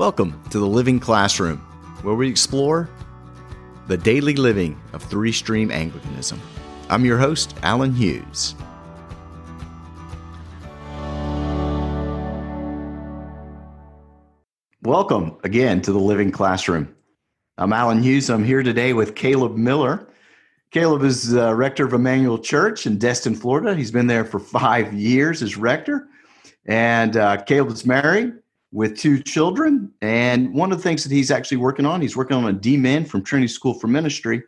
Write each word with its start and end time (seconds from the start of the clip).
Welcome 0.00 0.42
to 0.48 0.58
the 0.58 0.66
Living 0.66 0.98
Classroom, 0.98 1.58
where 2.00 2.14
we 2.14 2.26
explore 2.26 2.88
the 3.86 3.98
daily 3.98 4.32
living 4.32 4.80
of 4.94 5.02
three 5.02 5.30
stream 5.30 5.70
Anglicanism. 5.70 6.40
I'm 6.88 7.04
your 7.04 7.18
host, 7.18 7.54
Allen 7.62 7.92
Hughes. 7.92 8.54
Welcome 14.80 15.36
again 15.44 15.82
to 15.82 15.92
the 15.92 15.98
Living 15.98 16.32
Classroom. 16.32 16.96
I'm 17.58 17.74
Allen 17.74 18.02
Hughes. 18.02 18.30
I'm 18.30 18.42
here 18.42 18.62
today 18.62 18.94
with 18.94 19.14
Caleb 19.14 19.58
Miller. 19.58 20.08
Caleb 20.70 21.02
is 21.02 21.36
uh, 21.36 21.54
rector 21.54 21.84
of 21.84 21.92
Immanuel 21.92 22.38
Church 22.38 22.86
in 22.86 22.96
Destin, 22.96 23.34
Florida. 23.34 23.74
He's 23.74 23.90
been 23.90 24.06
there 24.06 24.24
for 24.24 24.38
five 24.40 24.94
years 24.94 25.42
as 25.42 25.58
rector. 25.58 26.08
And 26.64 27.18
uh, 27.18 27.42
Caleb 27.42 27.72
is 27.72 27.84
married 27.84 28.32
with 28.72 28.98
two 28.98 29.20
children. 29.22 29.92
And 30.00 30.54
one 30.54 30.72
of 30.72 30.78
the 30.78 30.82
things 30.82 31.02
that 31.04 31.12
he's 31.12 31.30
actually 31.30 31.56
working 31.56 31.86
on, 31.86 32.00
he's 32.00 32.16
working 32.16 32.36
on 32.36 32.44
a 32.44 32.56
DMin 32.56 33.06
from 33.06 33.22
Trinity 33.22 33.48
School 33.48 33.74
for 33.74 33.88
Ministry. 33.88 34.42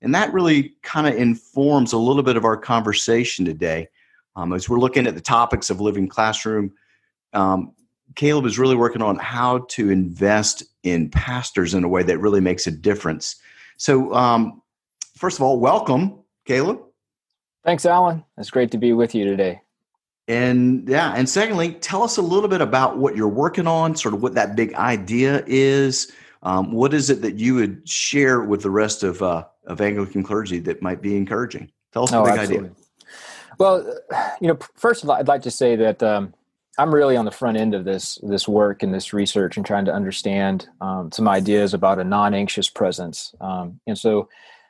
And 0.00 0.14
that 0.14 0.32
really 0.32 0.74
kind 0.82 1.06
of 1.06 1.14
informs 1.16 1.92
a 1.92 1.98
little 1.98 2.22
bit 2.22 2.36
of 2.36 2.44
our 2.44 2.56
conversation 2.56 3.44
today. 3.44 3.88
Um, 4.36 4.52
as 4.52 4.68
we're 4.68 4.78
looking 4.78 5.06
at 5.06 5.14
the 5.14 5.20
topics 5.20 5.70
of 5.70 5.80
living 5.80 6.08
classroom, 6.08 6.72
um, 7.32 7.72
Caleb 8.14 8.46
is 8.46 8.58
really 8.58 8.76
working 8.76 9.02
on 9.02 9.16
how 9.16 9.66
to 9.70 9.90
invest 9.90 10.62
in 10.82 11.10
pastors 11.10 11.74
in 11.74 11.84
a 11.84 11.88
way 11.88 12.02
that 12.04 12.18
really 12.18 12.40
makes 12.40 12.66
a 12.66 12.70
difference. 12.70 13.36
So, 13.76 14.14
um, 14.14 14.62
first 15.16 15.38
of 15.38 15.42
all, 15.42 15.60
welcome, 15.60 16.20
Caleb. 16.46 16.80
Thanks, 17.64 17.84
Allen. 17.84 18.24
It's 18.38 18.50
great 18.50 18.70
to 18.70 18.78
be 18.78 18.92
with 18.92 19.14
you 19.14 19.24
today. 19.24 19.60
And 20.28 20.86
yeah, 20.86 21.14
and 21.16 21.26
secondly, 21.26 21.72
tell 21.72 22.02
us 22.02 22.18
a 22.18 22.22
little 22.22 22.50
bit 22.50 22.60
about 22.60 22.98
what 22.98 23.16
you're 23.16 23.28
working 23.28 23.66
on, 23.66 23.96
sort 23.96 24.14
of 24.14 24.22
what 24.22 24.34
that 24.34 24.54
big 24.54 24.74
idea 24.74 25.42
is. 25.46 26.12
Um, 26.42 26.70
what 26.70 26.92
is 26.94 27.08
it 27.10 27.22
that 27.22 27.36
you 27.36 27.54
would 27.54 27.88
share 27.88 28.42
with 28.42 28.62
the 28.62 28.70
rest 28.70 29.02
of 29.02 29.22
uh, 29.22 29.44
of 29.66 29.80
Anglican 29.80 30.22
clergy 30.22 30.58
that 30.60 30.82
might 30.82 31.00
be 31.00 31.16
encouraging? 31.16 31.72
Tell 31.92 32.04
us 32.04 32.12
oh, 32.12 32.24
the 32.24 32.30
big 32.30 32.40
absolutely. 32.40 32.68
idea. 32.68 32.84
Well, 33.58 33.98
you 34.40 34.48
know, 34.48 34.58
first 34.76 35.02
of 35.02 35.10
all, 35.10 35.16
I'd 35.16 35.28
like 35.28 35.42
to 35.42 35.50
say 35.50 35.74
that 35.76 36.02
um, 36.02 36.34
I'm 36.78 36.94
really 36.94 37.16
on 37.16 37.24
the 37.24 37.30
front 37.30 37.56
end 37.56 37.74
of 37.74 37.84
this 37.84 38.18
this 38.22 38.46
work 38.46 38.82
and 38.82 38.94
this 38.94 39.12
research 39.12 39.56
and 39.56 39.66
trying 39.66 39.86
to 39.86 39.92
understand 39.92 40.68
um, 40.80 41.10
some 41.10 41.26
ideas 41.26 41.74
about 41.74 41.98
a 41.98 42.04
non-anxious 42.04 42.68
presence. 42.68 43.34
Um, 43.40 43.80
and 43.86 43.98
so, 43.98 44.28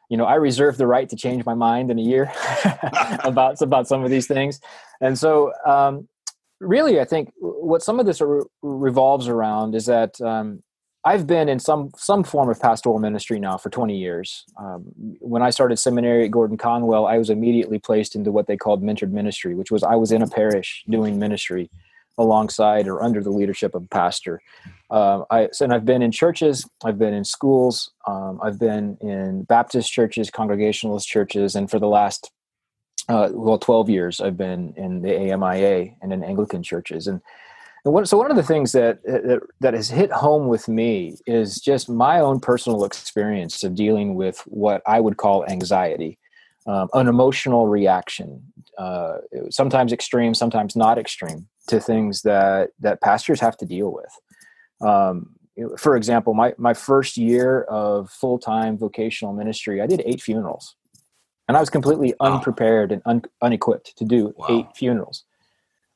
you 0.09 0.17
know, 0.17 0.25
I 0.25 0.34
reserve 0.34 0.77
the 0.77 0.87
right 0.87 1.09
to 1.09 1.17
change 1.17 1.45
my 1.45 1.55
mind 1.55 1.91
in 1.91 1.98
a 1.98 2.03
year 2.03 2.33
about 3.25 3.61
about 3.61 3.89
some 3.89 4.05
of 4.05 4.11
these 4.11 4.27
things. 4.27 4.61
And 5.01 5.19
so, 5.19 5.53
um, 5.67 6.09
really, 6.61 7.01
I 7.01 7.05
think 7.05 7.33
what 7.39 7.83
some 7.83 8.01
of 8.01 8.06
this 8.06 8.20
re- 8.20 8.42
revolves 8.62 9.29
around 9.29 9.75
is 9.75 9.86
that 9.86 10.20
um, 10.20 10.62
I've 11.05 11.27
been 11.27 11.48
in 11.48 11.59
some 11.59 11.91
some 11.97 12.25
form 12.25 12.48
of 12.48 12.61
pastoral 12.61 12.98
ministry 12.98 13.39
now 13.39 13.56
for 13.56 13.70
20 13.70 13.97
years. 13.97 14.45
Um, 14.59 14.84
when 15.20 15.42
I 15.42 15.51
started 15.51 15.79
seminary 15.79 16.25
at 16.25 16.31
Gordon 16.31 16.56
Conwell, 16.56 17.06
I 17.06 17.19
was 17.19 17.31
immediately 17.31 17.79
placed 17.79 18.14
into 18.14 18.33
what 18.33 18.47
they 18.47 18.56
called 18.56 18.83
mentored 18.83 19.12
ministry, 19.12 19.55
which 19.55 19.70
was 19.70 19.83
I 19.83 19.95
was 19.95 20.11
in 20.11 20.23
a 20.23 20.27
parish 20.27 20.84
doing 20.89 21.19
ministry 21.19 21.70
alongside 22.19 22.88
or 22.88 23.02
under 23.02 23.22
the 23.22 23.30
leadership 23.30 23.74
of 23.74 23.84
a 23.84 23.88
pastor. 23.88 24.42
Uh, 24.91 25.22
I 25.30 25.48
and 25.61 25.72
I've 25.72 25.84
been 25.84 26.02
in 26.02 26.11
churches, 26.11 26.69
I've 26.84 26.98
been 26.98 27.14
in 27.14 27.24
schools, 27.24 27.91
um, 28.06 28.41
I've 28.42 28.58
been 28.58 28.97
in 29.00 29.42
Baptist 29.44 29.92
churches, 29.92 30.30
Congregationalist 30.30 31.06
churches, 31.06 31.55
and 31.55 31.70
for 31.70 31.78
the 31.78 31.89
last 31.89 32.30
uh, 33.08 33.30
well, 33.33 33.58
12 33.58 33.89
years 33.89 34.20
I've 34.20 34.36
been 34.36 34.74
in 34.77 35.02
the 35.02 35.08
AMIA 35.08 35.94
and 36.02 36.12
in 36.12 36.22
Anglican 36.22 36.62
churches. 36.62 37.06
And, 37.06 37.20
and 37.84 38.08
so 38.08 38.19
one 38.19 38.30
of 38.30 38.36
the 38.36 38.42
things 38.42 38.72
that, 38.72 39.02
that, 39.05 39.41
that 39.61 39.74
has 39.74 39.89
hit 39.89 40.11
home 40.12 40.48
with 40.48 40.69
me 40.69 41.16
is 41.27 41.61
just 41.61 41.89
my 41.89 42.20
own 42.20 42.41
personal 42.41 42.84
experience 42.84 43.62
of 43.62 43.74
dealing 43.74 44.14
with 44.14 44.41
what 44.46 44.83
I 44.86 45.00
would 45.00 45.16
call 45.16 45.46
anxiety, 45.46 46.18
um, 46.67 46.89
an 46.92 47.08
emotional 47.08 47.67
reaction, 47.67 48.42
uh, 48.77 49.18
sometimes 49.50 49.92
extreme, 49.92 50.35
sometimes 50.35 50.77
not 50.77 50.98
extreme, 50.98 51.48
to 51.68 51.80
things 51.80 52.23
that, 52.23 52.70
that 52.80 53.01
pastors 53.01 53.40
have 53.40 53.56
to 53.58 53.67
deal 53.67 53.92
with. 53.92 54.89
Um, 54.89 55.30
for 55.77 55.96
example, 55.96 56.34
my, 56.34 56.55
my 56.56 56.74
first 56.74 57.17
year 57.17 57.62
of 57.62 58.11
full 58.11 58.39
time 58.39 58.79
vocational 58.79 59.33
ministry, 59.33 59.80
I 59.80 59.86
did 59.86 60.02
eight 60.05 60.23
funerals 60.23 60.77
and 61.48 61.56
I 61.56 61.61
was 61.61 61.70
completely 61.70 62.14
unprepared 62.20 62.92
and 62.92 63.02
un- 63.06 63.24
unequipped 63.42 63.96
to 63.96 64.05
do 64.05 64.34
wow. 64.36 64.46
eight 64.51 64.67
funerals. 64.77 65.24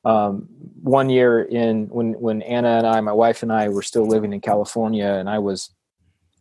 Um, 0.03 0.49
one 0.81 1.09
year 1.09 1.41
in 1.41 1.87
when 1.87 2.13
when 2.13 2.41
Anna 2.41 2.77
and 2.79 2.87
I, 2.87 2.99
my 2.99 3.13
wife 3.13 3.41
and 3.41 3.53
I, 3.53 3.69
were 3.69 3.83
still 3.83 4.05
living 4.05 4.33
in 4.33 4.41
California, 4.41 5.05
and 5.05 5.29
I 5.29 5.39
was 5.39 5.69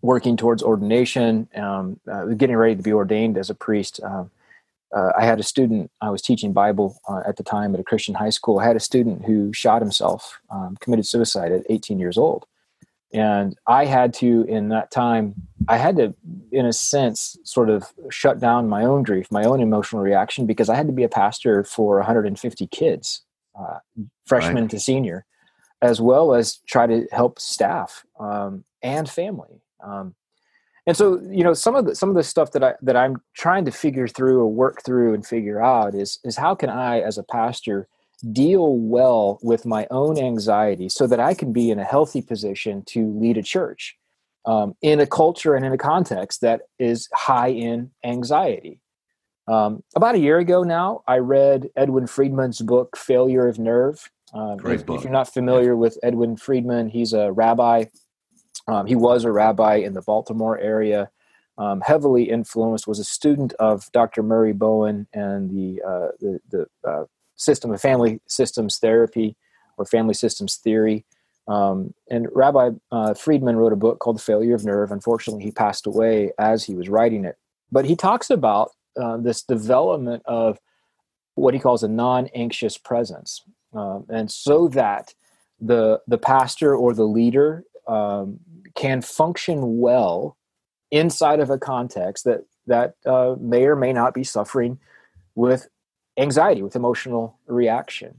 working 0.00 0.36
towards 0.36 0.64
ordination, 0.64 1.48
um, 1.54 2.00
uh, 2.10 2.24
getting 2.24 2.56
ready 2.56 2.74
to 2.74 2.82
be 2.82 2.92
ordained 2.92 3.38
as 3.38 3.50
a 3.50 3.54
priest. 3.54 4.00
Um, 4.02 4.32
uh, 4.94 5.12
I 5.16 5.24
had 5.24 5.40
a 5.40 5.42
student. 5.42 5.90
I 6.00 6.10
was 6.10 6.22
teaching 6.22 6.52
Bible 6.52 6.98
uh, 7.08 7.22
at 7.26 7.36
the 7.36 7.42
time 7.42 7.74
at 7.74 7.80
a 7.80 7.84
Christian 7.84 8.14
high 8.14 8.30
school. 8.30 8.58
I 8.58 8.66
had 8.66 8.76
a 8.76 8.80
student 8.80 9.24
who 9.24 9.52
shot 9.52 9.82
himself, 9.82 10.40
um, 10.50 10.76
committed 10.80 11.06
suicide 11.06 11.52
at 11.52 11.64
18 11.68 11.98
years 11.98 12.18
old, 12.18 12.46
and 13.12 13.56
i 13.66 13.84
had 13.84 14.14
to 14.14 14.44
in 14.48 14.68
that 14.68 14.90
time 14.90 15.34
i 15.68 15.76
had 15.76 15.96
to 15.96 16.14
in 16.50 16.66
a 16.66 16.72
sense 16.72 17.36
sort 17.44 17.68
of 17.68 17.92
shut 18.10 18.40
down 18.40 18.68
my 18.68 18.84
own 18.84 19.02
grief 19.02 19.30
my 19.30 19.44
own 19.44 19.60
emotional 19.60 20.02
reaction 20.02 20.46
because 20.46 20.68
i 20.68 20.74
had 20.74 20.86
to 20.86 20.92
be 20.92 21.02
a 21.02 21.08
pastor 21.08 21.62
for 21.64 21.96
150 21.96 22.66
kids 22.68 23.22
uh, 23.58 23.78
freshman 24.26 24.64
right. 24.64 24.70
to 24.70 24.80
senior 24.80 25.24
as 25.82 26.00
well 26.00 26.34
as 26.34 26.60
try 26.66 26.86
to 26.86 27.06
help 27.10 27.38
staff 27.38 28.04
um, 28.18 28.64
and 28.82 29.10
family 29.10 29.60
um, 29.84 30.14
and 30.86 30.96
so 30.96 31.20
you 31.30 31.44
know 31.44 31.54
some 31.54 31.74
of 31.74 31.86
the 31.86 31.94
some 31.94 32.08
of 32.08 32.14
the 32.14 32.22
stuff 32.22 32.52
that 32.52 32.64
i 32.64 32.74
that 32.82 32.96
i'm 32.96 33.16
trying 33.34 33.64
to 33.64 33.70
figure 33.70 34.08
through 34.08 34.38
or 34.40 34.46
work 34.46 34.82
through 34.84 35.14
and 35.14 35.26
figure 35.26 35.62
out 35.62 35.94
is 35.94 36.18
is 36.24 36.36
how 36.36 36.54
can 36.54 36.70
i 36.70 37.00
as 37.00 37.18
a 37.18 37.22
pastor 37.22 37.88
deal 38.30 38.76
well 38.76 39.38
with 39.42 39.66
my 39.66 39.86
own 39.90 40.18
anxiety 40.18 40.88
so 40.88 41.06
that 41.06 41.18
I 41.18 41.34
can 41.34 41.52
be 41.52 41.70
in 41.70 41.78
a 41.78 41.84
healthy 41.84 42.22
position 42.22 42.82
to 42.86 43.12
lead 43.18 43.36
a 43.36 43.42
church 43.42 43.96
um, 44.44 44.74
in 44.82 45.00
a 45.00 45.06
culture 45.06 45.54
and 45.54 45.64
in 45.64 45.72
a 45.72 45.78
context 45.78 46.40
that 46.42 46.62
is 46.78 47.08
high 47.14 47.48
in 47.48 47.90
anxiety. 48.04 48.80
Um, 49.48 49.82
about 49.96 50.14
a 50.14 50.20
year 50.20 50.38
ago 50.38 50.62
now, 50.62 51.02
I 51.08 51.18
read 51.18 51.68
Edwin 51.76 52.06
Friedman's 52.06 52.60
book, 52.60 52.96
Failure 52.96 53.48
of 53.48 53.58
Nerve. 53.58 54.08
Um, 54.32 54.56
Great 54.56 54.80
if, 54.80 54.86
book. 54.86 54.98
if 54.98 55.04
you're 55.04 55.12
not 55.12 55.32
familiar 55.32 55.76
with 55.76 55.98
Edwin 56.02 56.36
Friedman, 56.36 56.88
he's 56.88 57.12
a 57.12 57.32
rabbi. 57.32 57.84
Um, 58.68 58.86
he 58.86 58.94
was 58.94 59.24
a 59.24 59.32
rabbi 59.32 59.76
in 59.76 59.94
the 59.94 60.02
Baltimore 60.02 60.58
area. 60.58 61.10
Um, 61.58 61.82
heavily 61.82 62.24
influenced, 62.24 62.86
was 62.86 62.98
a 62.98 63.04
student 63.04 63.52
of 63.54 63.90
Dr. 63.92 64.22
Murray 64.22 64.52
Bowen 64.52 65.06
and 65.12 65.50
the 65.50 65.82
uh, 65.82 66.08
the, 66.18 66.40
the 66.50 66.66
uh, 66.88 67.04
system 67.36 67.72
of 67.72 67.80
family 67.80 68.20
systems 68.26 68.78
therapy 68.78 69.36
or 69.76 69.84
family 69.84 70.14
systems 70.14 70.56
theory. 70.56 71.04
Um, 71.48 71.92
and 72.08 72.28
Rabbi 72.32 72.70
uh, 72.90 73.14
Friedman 73.14 73.56
wrote 73.56 73.72
a 73.72 73.76
book 73.76 73.98
called 73.98 74.16
The 74.16 74.22
Failure 74.22 74.54
of 74.54 74.64
Nerve. 74.64 74.92
Unfortunately, 74.92 75.42
he 75.42 75.50
passed 75.50 75.86
away 75.86 76.30
as 76.38 76.64
he 76.64 76.74
was 76.74 76.88
writing 76.88 77.24
it. 77.24 77.36
But 77.70 77.84
he 77.84 77.96
talks 77.96 78.30
about 78.30 78.70
uh, 79.00 79.16
this 79.16 79.42
development 79.42 80.22
of 80.26 80.58
what 81.34 81.54
he 81.54 81.60
calls 81.60 81.82
a 81.82 81.88
non-anxious 81.88 82.78
presence, 82.78 83.42
um, 83.72 84.04
and 84.08 84.30
so 84.30 84.68
that 84.68 85.14
the 85.60 86.00
the 86.06 86.18
pastor 86.18 86.74
or 86.74 86.92
the 86.92 87.06
leader 87.06 87.64
um, 87.88 88.38
can 88.74 89.02
function 89.02 89.78
well 89.78 90.36
inside 90.90 91.40
of 91.40 91.50
a 91.50 91.58
context 91.58 92.24
that 92.24 92.40
that 92.66 92.94
uh, 93.06 93.34
may 93.40 93.64
or 93.64 93.76
may 93.76 93.92
not 93.92 94.14
be 94.14 94.24
suffering 94.24 94.78
with 95.34 95.68
anxiety, 96.16 96.62
with 96.62 96.76
emotional 96.76 97.38
reaction. 97.46 98.14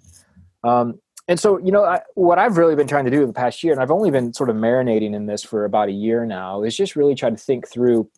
Um, 0.63 0.99
and 1.27 1.39
so, 1.39 1.57
you 1.57 1.71
know, 1.71 1.85
I, 1.85 2.01
what 2.15 2.37
I've 2.37 2.57
really 2.57 2.75
been 2.75 2.87
trying 2.87 3.05
to 3.05 3.11
do 3.11 3.21
in 3.21 3.27
the 3.27 3.33
past 3.33 3.63
year, 3.63 3.71
and 3.71 3.81
I've 3.81 3.91
only 3.91 4.11
been 4.11 4.33
sort 4.33 4.49
of 4.49 4.57
marinating 4.57 5.15
in 5.15 5.25
this 5.25 5.43
for 5.43 5.63
about 5.63 5.87
a 5.87 5.93
year 5.93 6.25
now, 6.25 6.63
is 6.63 6.75
just 6.75 6.95
really 6.95 7.15
try 7.15 7.29
to 7.29 7.37
think 7.37 7.67
through 7.67 8.09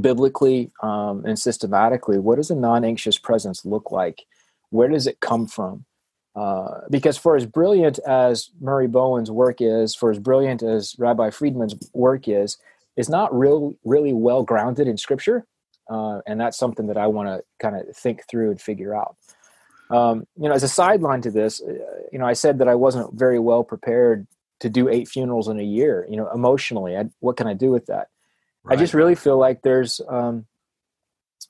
biblically 0.00 0.70
um, 0.82 1.24
and 1.24 1.36
systematically 1.36 2.18
what 2.18 2.36
does 2.36 2.50
a 2.50 2.54
non-anxious 2.54 3.18
presence 3.18 3.64
look 3.64 3.90
like? 3.90 4.22
Where 4.68 4.88
does 4.88 5.08
it 5.08 5.18
come 5.18 5.48
from? 5.48 5.84
Uh, 6.36 6.82
because 6.90 7.16
for 7.16 7.36
as 7.36 7.44
brilliant 7.44 7.98
as 8.00 8.50
Murray 8.60 8.86
Bowen's 8.86 9.30
work 9.30 9.56
is, 9.60 9.94
for 9.94 10.10
as 10.10 10.18
brilliant 10.18 10.62
as 10.62 10.94
Rabbi 10.98 11.30
Friedman's 11.30 11.74
work 11.92 12.28
is, 12.28 12.56
is 12.96 13.08
not 13.08 13.36
real, 13.36 13.74
really 13.84 14.12
well 14.12 14.44
grounded 14.44 14.86
in 14.86 14.96
Scripture 14.96 15.44
uh, 15.90 16.20
and 16.26 16.40
that's 16.40 16.56
something 16.56 16.86
that 16.86 16.96
I 16.96 17.08
want 17.08 17.28
to 17.28 17.42
kind 17.58 17.76
of 17.76 17.94
think 17.96 18.22
through 18.28 18.50
and 18.50 18.60
figure 18.60 18.94
out. 18.94 19.16
Um, 19.90 20.24
you 20.36 20.48
know, 20.48 20.54
as 20.54 20.62
a 20.62 20.68
sideline 20.68 21.20
to 21.22 21.32
this, 21.32 21.60
uh, 21.60 21.72
you 22.12 22.18
know, 22.18 22.26
I 22.26 22.34
said 22.34 22.58
that 22.58 22.68
I 22.68 22.76
wasn't 22.76 23.12
very 23.18 23.40
well 23.40 23.64
prepared 23.64 24.28
to 24.60 24.70
do 24.70 24.88
eight 24.88 25.08
funerals 25.08 25.48
in 25.48 25.58
a 25.58 25.64
year. 25.64 26.06
You 26.08 26.16
know, 26.16 26.30
emotionally, 26.32 26.96
I, 26.96 27.10
what 27.18 27.36
can 27.36 27.48
I 27.48 27.54
do 27.54 27.72
with 27.72 27.86
that? 27.86 28.08
Right. 28.62 28.78
I 28.78 28.80
just 28.80 28.94
really 28.94 29.16
feel 29.16 29.36
like 29.36 29.62
there's, 29.62 30.00
um, 30.08 30.46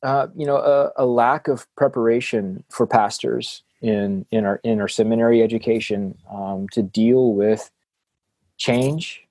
uh, 0.03 0.29
you 0.35 0.47
know, 0.47 0.57
a, 0.57 0.93
a, 0.97 1.05
lack 1.05 1.49
of 1.49 1.67
preparation 1.77 2.65
for 2.71 2.87
pastors 2.87 3.63
in 3.81 4.27
in 4.31 4.45
our 4.45 4.61
in 4.63 4.81
our 4.81 4.89
seminary 4.89 5.43
education 5.43 6.17
um, 6.31 6.69
to 6.73 6.83
deal 6.83 7.35
with 7.35 7.71
change, 8.59 9.27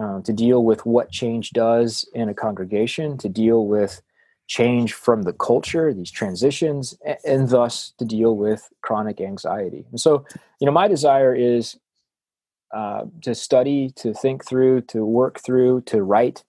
uh, 0.00 0.20
to 0.22 0.32
deal 0.32 0.64
with 0.64 0.84
what 0.84 1.10
change 1.10 1.50
does 1.50 2.08
in 2.14 2.28
a 2.28 2.34
congregation, 2.34 3.16
to 3.18 3.28
deal 3.28 3.66
with 3.66 4.02
change 4.48 4.92
from 4.92 5.22
the 5.22 5.32
culture, 5.32 5.94
these 5.94 6.10
transitions, 6.10 6.96
and, 7.06 7.18
and 7.24 7.48
thus 7.48 7.92
to 7.98 8.04
deal 8.04 8.36
with 8.36 8.70
chronic 8.82 9.20
anxiety. 9.20 9.86
And 9.90 10.00
so, 10.00 10.26
you 10.60 10.66
know, 10.66 10.72
my 10.72 10.88
desire 10.88 11.34
is 11.34 11.78
uh, 12.74 13.04
to 13.22 13.34
study, 13.34 13.90
to 13.96 14.12
think 14.12 14.44
through, 14.44 14.80
to 14.82 15.04
work 15.04 15.40
through, 15.40 15.82
to 15.82 16.02
write, 16.02 16.44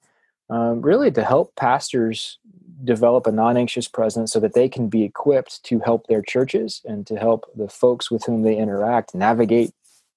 um, 0.49 0.81
really 0.81 1.11
to 1.11 1.23
help 1.23 1.55
pastors 1.55 2.39
develop 2.83 3.27
a 3.27 3.31
non 3.31 3.57
anxious 3.57 3.87
presence 3.87 4.31
so 4.31 4.39
that 4.39 4.53
they 4.53 4.69
can 4.69 4.89
be 4.89 5.03
equipped 5.03 5.63
to 5.63 5.79
help 5.79 6.07
their 6.07 6.21
churches 6.21 6.81
and 6.85 7.05
to 7.07 7.15
help 7.15 7.45
the 7.55 7.67
folks 7.67 8.11
with 8.11 8.23
whom 8.25 8.43
they 8.43 8.57
interact 8.57 9.15
navigate 9.15 9.71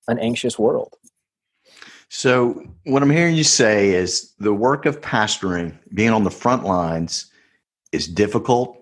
an 0.09 0.19
anxious 0.19 0.59
world. 0.59 0.95
So, 2.09 2.63
what 2.85 3.03
I'm 3.03 3.11
hearing 3.11 3.35
you 3.35 3.45
say 3.45 3.91
is 3.91 4.33
the 4.39 4.55
work 4.55 4.87
of 4.87 5.01
pastoring, 5.01 5.77
being 5.93 6.11
on 6.11 6.25
the 6.25 6.31
front 6.31 6.65
lines, 6.65 7.31
is 7.93 8.07
difficult. 8.07 8.79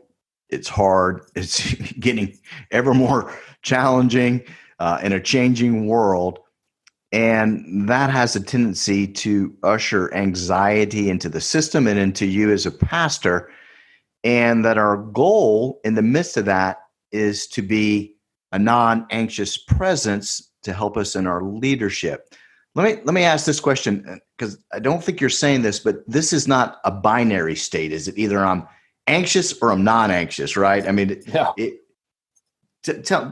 It's 0.51 0.69
hard. 0.69 1.23
It's 1.35 1.75
getting 1.95 2.37
ever 2.71 2.95
more 2.95 3.35
challenging 3.63 4.45
uh, 4.79 4.99
in 5.03 5.13
a 5.13 5.21
changing 5.21 5.87
world. 5.87 6.39
And 7.13 7.89
that 7.89 8.11
has 8.11 8.35
a 8.35 8.41
tendency 8.41 9.07
to 9.07 9.55
usher 9.63 10.13
anxiety 10.15 11.09
into 11.09 11.29
the 11.29 11.41
system 11.41 11.87
and 11.87 11.99
into 11.99 12.27
you 12.27 12.51
as 12.51 12.67
a 12.67 12.73
pastor. 12.73 13.51
And 14.25 14.65
that 14.65 14.79
our 14.79 14.97
goal 14.97 15.81
in 15.85 15.95
the 15.95 16.03
midst 16.03 16.37
of 16.37 16.47
that 16.47 16.79
is 17.13 17.47
to 17.49 17.63
be 17.63 18.17
a 18.53 18.59
non 18.59 19.07
anxious 19.11 19.57
presence 19.57 20.51
to 20.63 20.73
help 20.73 20.97
us 20.97 21.15
in 21.15 21.27
our 21.27 21.43
leadership. 21.43 22.35
Let 22.75 22.85
me 22.85 23.03
let 23.05 23.15
me 23.15 23.23
ask 23.23 23.47
this 23.47 23.61
question 23.61 24.05
uh, 24.09 24.17
because 24.37 24.59
I 24.73 24.81
don't 24.81 25.05
think 25.05 25.21
you're 25.21 25.31
saying 25.31 25.63
this, 25.63 25.79
but 25.79 25.97
this 26.09 26.33
is 26.33 26.49
not 26.49 26.81
a 26.85 26.91
binary 26.91 27.55
state. 27.55 27.93
Is 27.93 28.09
it 28.09 28.19
either 28.19 28.45
I'm 28.45 28.67
anxious 29.07 29.57
or 29.63 29.71
I'm 29.71 29.85
non 29.85 30.11
anxious, 30.11 30.57
right? 30.57 30.87
I 30.87 30.93
mean, 30.93 31.23
yeah. 31.27 31.53
It, 31.57 31.81
t- 32.83 33.01
tell 33.03 33.31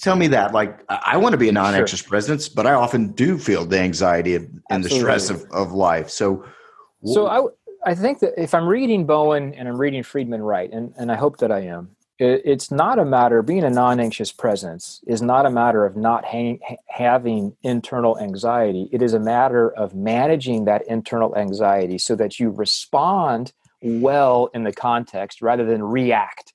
tell 0.00 0.16
me 0.16 0.28
that. 0.28 0.52
Like, 0.52 0.80
I 0.88 1.16
want 1.16 1.32
to 1.32 1.38
be 1.38 1.48
a 1.48 1.52
non 1.52 1.74
anxious 1.74 2.00
sure. 2.00 2.08
presence, 2.08 2.48
but 2.48 2.66
I 2.66 2.72
often 2.72 3.12
do 3.12 3.38
feel 3.38 3.64
the 3.64 3.78
anxiety 3.78 4.34
and 4.34 4.60
Absolutely. 4.70 4.98
the 4.98 5.00
stress 5.00 5.30
of, 5.30 5.44
of 5.52 5.72
life. 5.72 6.10
So, 6.10 6.44
so 7.04 7.26
I 7.26 7.44
I 7.84 7.94
think 7.94 8.20
that 8.20 8.40
if 8.40 8.54
I'm 8.54 8.66
reading 8.66 9.06
Bowen 9.06 9.54
and 9.54 9.68
I'm 9.68 9.78
reading 9.80 10.02
Friedman 10.02 10.42
right, 10.42 10.70
and 10.72 10.94
and 10.96 11.10
I 11.10 11.16
hope 11.16 11.38
that 11.38 11.50
I 11.50 11.60
am, 11.60 11.96
it, 12.18 12.42
it's 12.44 12.70
not 12.70 12.98
a 12.98 13.04
matter 13.04 13.38
of 13.38 13.46
being 13.46 13.64
a 13.64 13.70
non 13.70 13.98
anxious 13.98 14.32
presence 14.32 15.00
is 15.06 15.22
not 15.22 15.46
a 15.46 15.50
matter 15.50 15.84
of 15.84 15.96
not 15.96 16.24
hang, 16.24 16.60
having 16.88 17.56
internal 17.62 18.18
anxiety. 18.18 18.88
It 18.92 19.02
is 19.02 19.14
a 19.14 19.20
matter 19.20 19.70
of 19.72 19.94
managing 19.94 20.64
that 20.66 20.86
internal 20.86 21.36
anxiety 21.36 21.98
so 21.98 22.14
that 22.16 22.38
you 22.38 22.50
respond 22.50 23.52
well 23.82 24.48
in 24.54 24.62
the 24.62 24.72
context 24.72 25.42
rather 25.42 25.64
than 25.64 25.82
react. 25.82 26.54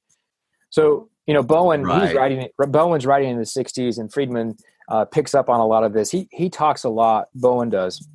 So, 0.70 1.10
you 1.26 1.34
know, 1.34 1.44
Bowen, 1.44 1.84
right. 1.84 2.08
he's 2.08 2.16
writing, 2.16 2.48
Bowen's 2.58 3.06
writing 3.06 3.32
in 3.32 3.38
the 3.38 3.44
60s, 3.44 3.98
and 3.98 4.12
Friedman 4.12 4.56
uh, 4.90 5.06
picks 5.06 5.36
up 5.36 5.50
on 5.50 5.60
a 5.60 5.66
lot 5.66 5.84
of 5.84 5.92
this. 5.92 6.10
He, 6.10 6.30
he 6.32 6.50
talks 6.50 6.86
a 6.86 6.90
lot, 6.90 7.28
Bowen 7.36 7.70
does, 7.70 8.08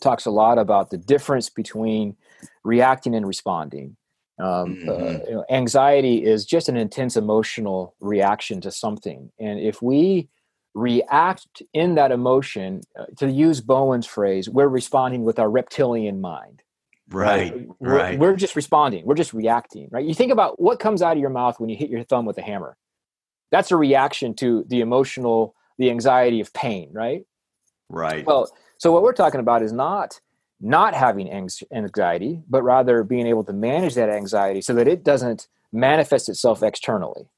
talks 0.00 0.24
a 0.24 0.30
lot 0.30 0.58
about 0.58 0.90
the 0.90 0.96
difference 0.96 1.50
between 1.50 2.16
reacting 2.64 3.14
and 3.14 3.26
responding. 3.26 3.96
Um, 4.40 4.76
mm-hmm. 4.76 4.88
uh, 4.88 5.24
you 5.28 5.34
know, 5.34 5.44
anxiety 5.50 6.24
is 6.24 6.44
just 6.44 6.68
an 6.68 6.76
intense 6.76 7.16
emotional 7.16 7.94
reaction 8.00 8.60
to 8.60 8.70
something. 8.70 9.30
And 9.40 9.58
if 9.58 9.82
we 9.82 10.28
react 10.74 11.62
in 11.74 11.96
that 11.96 12.12
emotion, 12.12 12.82
uh, 12.98 13.06
to 13.18 13.30
use 13.30 13.60
Bowen's 13.60 14.06
phrase, 14.06 14.48
we're 14.48 14.68
responding 14.68 15.24
with 15.24 15.38
our 15.38 15.50
reptilian 15.50 16.20
mind. 16.20 16.62
Right, 17.10 17.52
right. 17.52 17.68
We're, 17.80 17.96
right. 17.96 18.18
we're 18.18 18.36
just 18.36 18.54
responding. 18.54 19.04
We're 19.06 19.14
just 19.14 19.32
reacting, 19.32 19.88
right? 19.90 20.04
You 20.04 20.14
think 20.14 20.30
about 20.30 20.60
what 20.60 20.78
comes 20.78 21.02
out 21.02 21.16
of 21.16 21.20
your 21.20 21.30
mouth 21.30 21.58
when 21.58 21.70
you 21.70 21.76
hit 21.76 21.90
your 21.90 22.04
thumb 22.04 22.26
with 22.26 22.38
a 22.38 22.42
hammer. 22.42 22.76
That's 23.50 23.70
a 23.70 23.76
reaction 23.76 24.34
to 24.36 24.64
the 24.68 24.80
emotional, 24.80 25.54
the 25.78 25.90
anxiety 25.90 26.40
of 26.40 26.52
pain, 26.52 26.90
right? 26.92 27.22
Right. 27.88 28.26
Well, 28.26 28.52
so 28.76 28.92
what 28.92 29.02
we're 29.02 29.14
talking 29.14 29.40
about 29.40 29.62
is 29.62 29.72
not 29.72 30.20
not 30.60 30.94
having 30.94 31.30
anxiety, 31.72 32.42
but 32.48 32.62
rather 32.62 33.04
being 33.04 33.26
able 33.26 33.44
to 33.44 33.52
manage 33.52 33.94
that 33.94 34.08
anxiety 34.08 34.60
so 34.60 34.74
that 34.74 34.88
it 34.88 35.04
doesn't 35.04 35.48
manifest 35.72 36.28
itself 36.28 36.62
externally. 36.62 37.28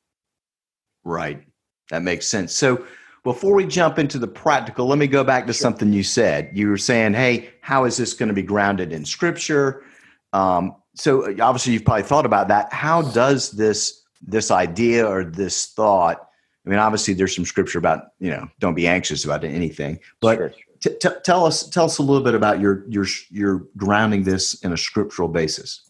Right. 1.05 1.43
That 1.90 2.02
makes 2.02 2.26
sense. 2.26 2.52
So 2.55 2.84
before 3.25 3.55
we 3.55 3.67
jump 3.67 3.99
into 3.99 4.19
the 4.19 4.28
practical, 4.28 4.87
let 4.87 4.99
me 4.99 5.06
go 5.06 5.25
back 5.25 5.46
to 5.46 5.52
sure. 5.52 5.61
something 5.61 5.93
you 5.93 6.02
said. 6.02 6.50
You 6.55 6.69
were 6.69 6.78
saying, 6.78 7.14
hey, 7.14 7.50
how 7.61 7.84
is 7.84 7.96
this 7.96 8.14
going 8.14 8.28
to 8.28 8.34
be 8.34 8.43
grounded 8.43 8.93
in 8.93 9.05
scripture? 9.05 9.84
Um, 10.32 10.75
so 10.94 11.26
uh, 11.26 11.34
obviously 11.40 11.72
you've 11.72 11.84
probably 11.84 12.05
thought 12.05 12.26
about 12.26 12.49
that. 12.49 12.72
How 12.72 13.02
does 13.02 13.52
this 13.52 14.02
this 14.22 14.50
idea 14.50 15.06
or 15.06 15.25
this 15.25 15.67
thought? 15.67 16.28
I 16.67 16.69
mean, 16.69 16.78
obviously 16.78 17.14
there's 17.14 17.34
some 17.34 17.44
scripture 17.44 17.78
about 17.78 18.08
you 18.19 18.31
know 18.31 18.49
don't 18.58 18.75
be 18.75 18.87
anxious 18.87 19.25
about 19.25 19.44
anything, 19.44 19.99
but 20.20 20.37
sure. 20.37 20.52
T- 20.81 20.97
t- 21.00 21.09
tell 21.25 21.44
us 21.44 21.69
tell 21.69 21.85
us 21.85 21.99
a 21.99 22.03
little 22.03 22.23
bit 22.23 22.35
about 22.35 22.61
your 22.61 22.85
your 22.88 23.06
your 23.31 23.67
grounding 23.77 24.25
this 24.25 24.55
in 24.62 24.73
a 24.73 24.77
scriptural 24.77 25.29
basis. 25.29 25.82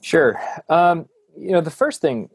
Sure. 0.00 0.40
Um, 0.68 1.08
you 1.38 1.52
know, 1.52 1.60
the 1.60 1.70
first 1.70 2.00
thing 2.00 2.30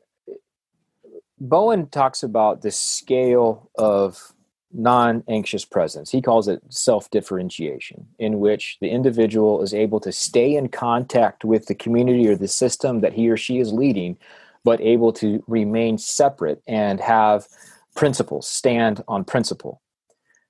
Bowen 1.39 1.87
talks 1.87 2.23
about 2.23 2.61
the 2.61 2.71
scale 2.71 3.69
of 3.77 4.33
non 4.73 5.23
anxious 5.27 5.65
presence. 5.65 6.11
He 6.11 6.21
calls 6.21 6.47
it 6.47 6.61
self 6.69 7.09
differentiation, 7.11 8.07
in 8.19 8.39
which 8.39 8.77
the 8.81 8.89
individual 8.89 9.61
is 9.61 9.73
able 9.73 9.99
to 10.01 10.11
stay 10.11 10.55
in 10.55 10.69
contact 10.69 11.45
with 11.45 11.67
the 11.67 11.75
community 11.75 12.27
or 12.27 12.35
the 12.35 12.47
system 12.47 13.01
that 13.01 13.13
he 13.13 13.29
or 13.29 13.37
she 13.37 13.59
is 13.59 13.71
leading, 13.71 14.17
but 14.63 14.81
able 14.81 15.13
to 15.13 15.43
remain 15.47 15.97
separate 15.97 16.61
and 16.67 16.99
have 16.99 17.47
principles, 17.95 18.47
stand 18.47 19.03
on 19.07 19.23
principle. 19.23 19.81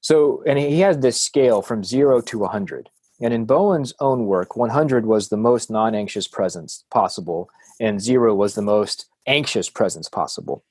So, 0.07 0.43
and 0.45 0.57
he 0.57 0.79
has 0.79 0.99
this 0.99 1.19
scale 1.19 1.61
from 1.61 1.83
zero 1.83 2.21
to 2.21 2.39
100. 2.39 2.89
And 3.19 3.33
in 3.33 3.45
Bowen's 3.45 3.93
own 3.99 4.25
work, 4.25 4.55
100 4.55 5.05
was 5.05 5.29
the 5.29 5.37
most 5.37 5.69
non 5.69 5.95
anxious 5.95 6.27
presence 6.27 6.85
possible, 6.91 7.49
and 7.79 8.01
zero 8.01 8.33
was 8.35 8.55
the 8.55 8.61
most 8.61 9.07
anxious 9.25 9.69
presence 9.69 10.07
possible 10.07 10.63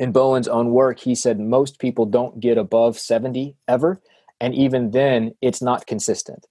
in 0.00 0.12
Bowen's 0.12 0.48
own 0.48 0.70
work, 0.70 0.98
he 0.98 1.14
said 1.14 1.38
most 1.38 1.78
people 1.78 2.06
don't 2.06 2.40
get 2.40 2.56
above 2.56 2.98
70 2.98 3.54
ever. 3.68 4.00
And 4.40 4.54
even 4.54 4.92
then, 4.92 5.34
it's 5.42 5.60
not 5.60 5.86
consistent. 5.86 6.46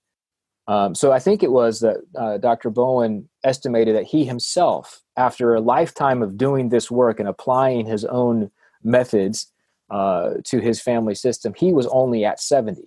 Um, 0.68 0.94
so 0.94 1.12
I 1.12 1.18
think 1.18 1.42
it 1.42 1.52
was 1.52 1.80
that 1.80 1.98
uh, 2.16 2.38
Dr. 2.38 2.70
Bowen 2.70 3.28
estimated 3.44 3.96
that 3.96 4.04
he 4.04 4.24
himself, 4.24 5.02
after 5.18 5.56
a 5.56 5.62
lifetime 5.62 6.22
of 6.22 6.38
doing 6.38 6.70
this 6.70 6.92
work 6.92 7.20
and 7.20 7.28
applying 7.28 7.88
his 7.88 8.06
own 8.06 8.52
methods 8.84 9.52
uh, 9.90 10.36
to 10.46 10.60
his 10.60 10.82
family 10.82 11.16
system, 11.16 11.54
he 11.56 11.74
was 11.74 11.88
only 11.88 12.26
at 12.26 12.40
70. 12.40 12.84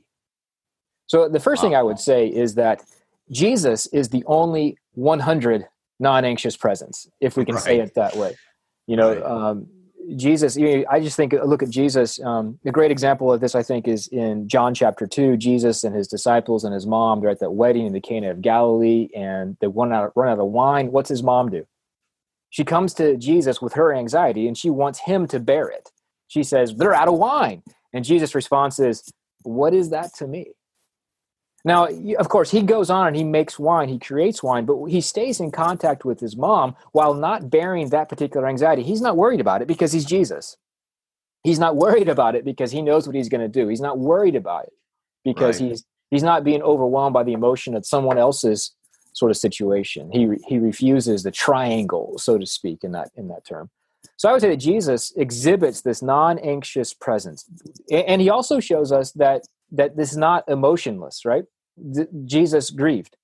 So 1.06 1.28
the 1.28 1.40
first 1.40 1.62
wow. 1.62 1.68
thing 1.68 1.76
I 1.76 1.82
would 1.82 1.99
say 1.99 2.26
is 2.26 2.54
that 2.54 2.82
Jesus 3.30 3.87
is 3.88 4.09
the 4.09 4.25
only 4.26 4.78
100 4.94 5.66
non 6.00 6.25
anxious 6.25 6.56
presence, 6.56 7.09
if 7.21 7.37
we 7.37 7.44
can 7.44 7.54
right. 7.54 7.64
say 7.64 7.78
it 7.80 7.94
that 7.94 8.16
way. 8.16 8.37
You 8.87 8.97
know, 8.97 9.14
right. 9.14 9.23
um, 9.23 9.68
Jesus, 10.16 10.59
I 10.59 11.00
just 11.00 11.16
think, 11.16 11.32
look 11.32 11.62
at 11.62 11.71
Jesus. 11.71 12.21
Um, 12.21 12.59
a 12.64 12.73
great 12.73 12.90
example 12.90 13.32
of 13.32 13.40
this, 13.40 13.54
I 13.54 13.62
think, 13.62 13.87
is 13.87 14.09
in 14.09 14.49
John 14.49 14.75
chapter 14.75 15.06
2. 15.06 15.37
Jesus 15.37 15.85
and 15.85 15.94
his 15.94 16.09
disciples 16.09 16.64
and 16.64 16.75
his 16.75 16.87
mom, 16.87 17.21
they're 17.21 17.30
at 17.30 17.40
that 17.40 17.52
wedding 17.52 17.87
in 17.87 17.92
the 17.92 18.00
Cana 18.00 18.30
of 18.30 18.42
Galilee 18.42 19.09
and 19.14 19.56
they 19.61 19.68
run 19.68 19.92
out, 19.92 20.12
run 20.16 20.28
out 20.28 20.40
of 20.40 20.47
wine. 20.47 20.90
What's 20.90 21.09
his 21.09 21.23
mom 21.23 21.50
do? 21.50 21.66
She 22.50 22.64
comes 22.64 22.94
to 22.94 23.16
Jesus 23.16 23.62
with 23.62 23.75
her 23.75 23.94
anxiety 23.94 24.49
and 24.49 24.59
she 24.59 24.71
wants 24.71 25.00
him 25.00 25.26
to 25.28 25.38
bear 25.38 25.68
it. 25.68 25.90
She 26.32 26.42
says, 26.42 26.74
They're 26.74 26.94
out 26.94 27.08
of 27.08 27.18
wine. 27.18 27.62
And 27.92 28.06
Jesus' 28.06 28.34
response 28.34 28.78
is, 28.78 29.12
What 29.42 29.74
is 29.74 29.90
that 29.90 30.14
to 30.14 30.26
me? 30.26 30.52
Now, 31.62 31.88
of 32.18 32.28
course, 32.30 32.50
he 32.50 32.62
goes 32.62 32.88
on 32.88 33.06
and 33.06 33.14
he 33.14 33.22
makes 33.22 33.58
wine, 33.58 33.90
he 33.90 33.98
creates 33.98 34.42
wine, 34.42 34.64
but 34.64 34.86
he 34.86 35.02
stays 35.02 35.40
in 35.40 35.50
contact 35.50 36.06
with 36.06 36.18
his 36.20 36.36
mom 36.36 36.74
while 36.92 37.12
not 37.12 37.50
bearing 37.50 37.90
that 37.90 38.08
particular 38.08 38.48
anxiety. 38.48 38.82
He's 38.82 39.02
not 39.02 39.16
worried 39.16 39.40
about 39.40 39.60
it 39.60 39.68
because 39.68 39.92
he's 39.92 40.06
Jesus. 40.06 40.56
He's 41.44 41.58
not 41.58 41.76
worried 41.76 42.08
about 42.08 42.34
it 42.34 42.46
because 42.46 42.72
he 42.72 42.80
knows 42.80 43.06
what 43.06 43.14
he's 43.14 43.28
going 43.28 43.42
to 43.42 43.48
do. 43.48 43.68
He's 43.68 43.80
not 43.80 43.98
worried 43.98 44.34
about 44.34 44.64
it 44.64 44.72
because 45.22 45.60
right. 45.60 45.70
he's 45.70 45.84
he's 46.10 46.22
not 46.22 46.44
being 46.44 46.62
overwhelmed 46.62 47.12
by 47.12 47.24
the 47.24 47.34
emotion 47.34 47.76
of 47.76 47.84
someone 47.84 48.16
else's 48.16 48.72
sort 49.12 49.30
of 49.30 49.36
situation. 49.36 50.10
He 50.10 50.28
he 50.48 50.58
refuses 50.58 51.24
the 51.24 51.30
triangle, 51.30 52.14
so 52.16 52.38
to 52.38 52.46
speak, 52.46 52.84
in 52.84 52.92
that 52.92 53.10
in 53.16 53.28
that 53.28 53.44
term. 53.44 53.70
So 54.16 54.28
I 54.28 54.32
would 54.32 54.40
say 54.40 54.50
that 54.50 54.56
Jesus 54.56 55.12
exhibits 55.16 55.82
this 55.82 56.02
non-anxious 56.02 56.94
presence, 56.94 57.44
and 57.90 58.21
he 58.21 58.30
also 58.30 58.61
shows 58.61 58.92
us 58.92 59.12
that 59.12 59.42
that 59.73 59.97
this 59.97 60.12
is 60.12 60.18
not 60.18 60.49
emotionless, 60.49 61.25
right? 61.25 61.44
Jesus 62.25 62.71
grieved. 62.71 63.16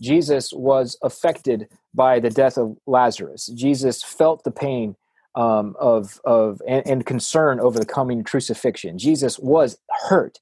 Jesus 0.00 0.52
was 0.52 0.96
affected 1.02 1.68
by 1.92 2.20
the 2.20 2.30
death 2.30 2.56
of 2.56 2.76
Lazarus. 2.86 3.46
Jesus 3.48 4.02
felt 4.02 4.44
the 4.44 4.52
pain 4.52 4.96
um, 5.34 5.76
of 5.78 6.20
of 6.24 6.62
and, 6.66 6.86
and, 6.86 7.06
concern 7.06 7.60
over 7.60 7.78
the 7.78 7.86
coming 7.86 8.24
crucifixion. 8.24 8.98
Jesus 8.98 9.38
was 9.38 9.78
hurt. 10.08 10.38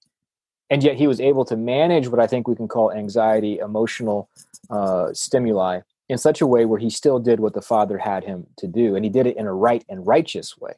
and 0.71 0.83
yet 0.83 0.97
he 0.97 1.07
was 1.07 1.21
able 1.21 1.45
to 1.45 1.57
manage 1.57 2.09
what 2.09 2.21
I 2.21 2.27
think 2.27 2.49
we 2.49 2.57
can 2.57 2.69
call 2.69 2.93
anxiety, 2.93 3.59
emotional 3.59 4.29
uh, 4.71 5.13
stimuli 5.13 5.81
in 6.09 6.19
such 6.19 6.41
a 6.41 6.47
way 6.47 6.65
where 6.65 6.79
he 6.79 6.91
still 6.91 7.19
did 7.19 7.41
what 7.41 7.55
the 7.55 7.63
Father 7.63 7.99
had 7.99 8.25
him 8.25 8.47
to 8.59 8.67
do, 8.67 8.95
and 8.95 9.05
he 9.05 9.11
did 9.11 9.27
it 9.27 9.37
in 9.37 9.47
a 9.47 9.53
right 9.53 9.85
and 9.89 10.07
righteous 10.07 10.57
way. 10.57 10.75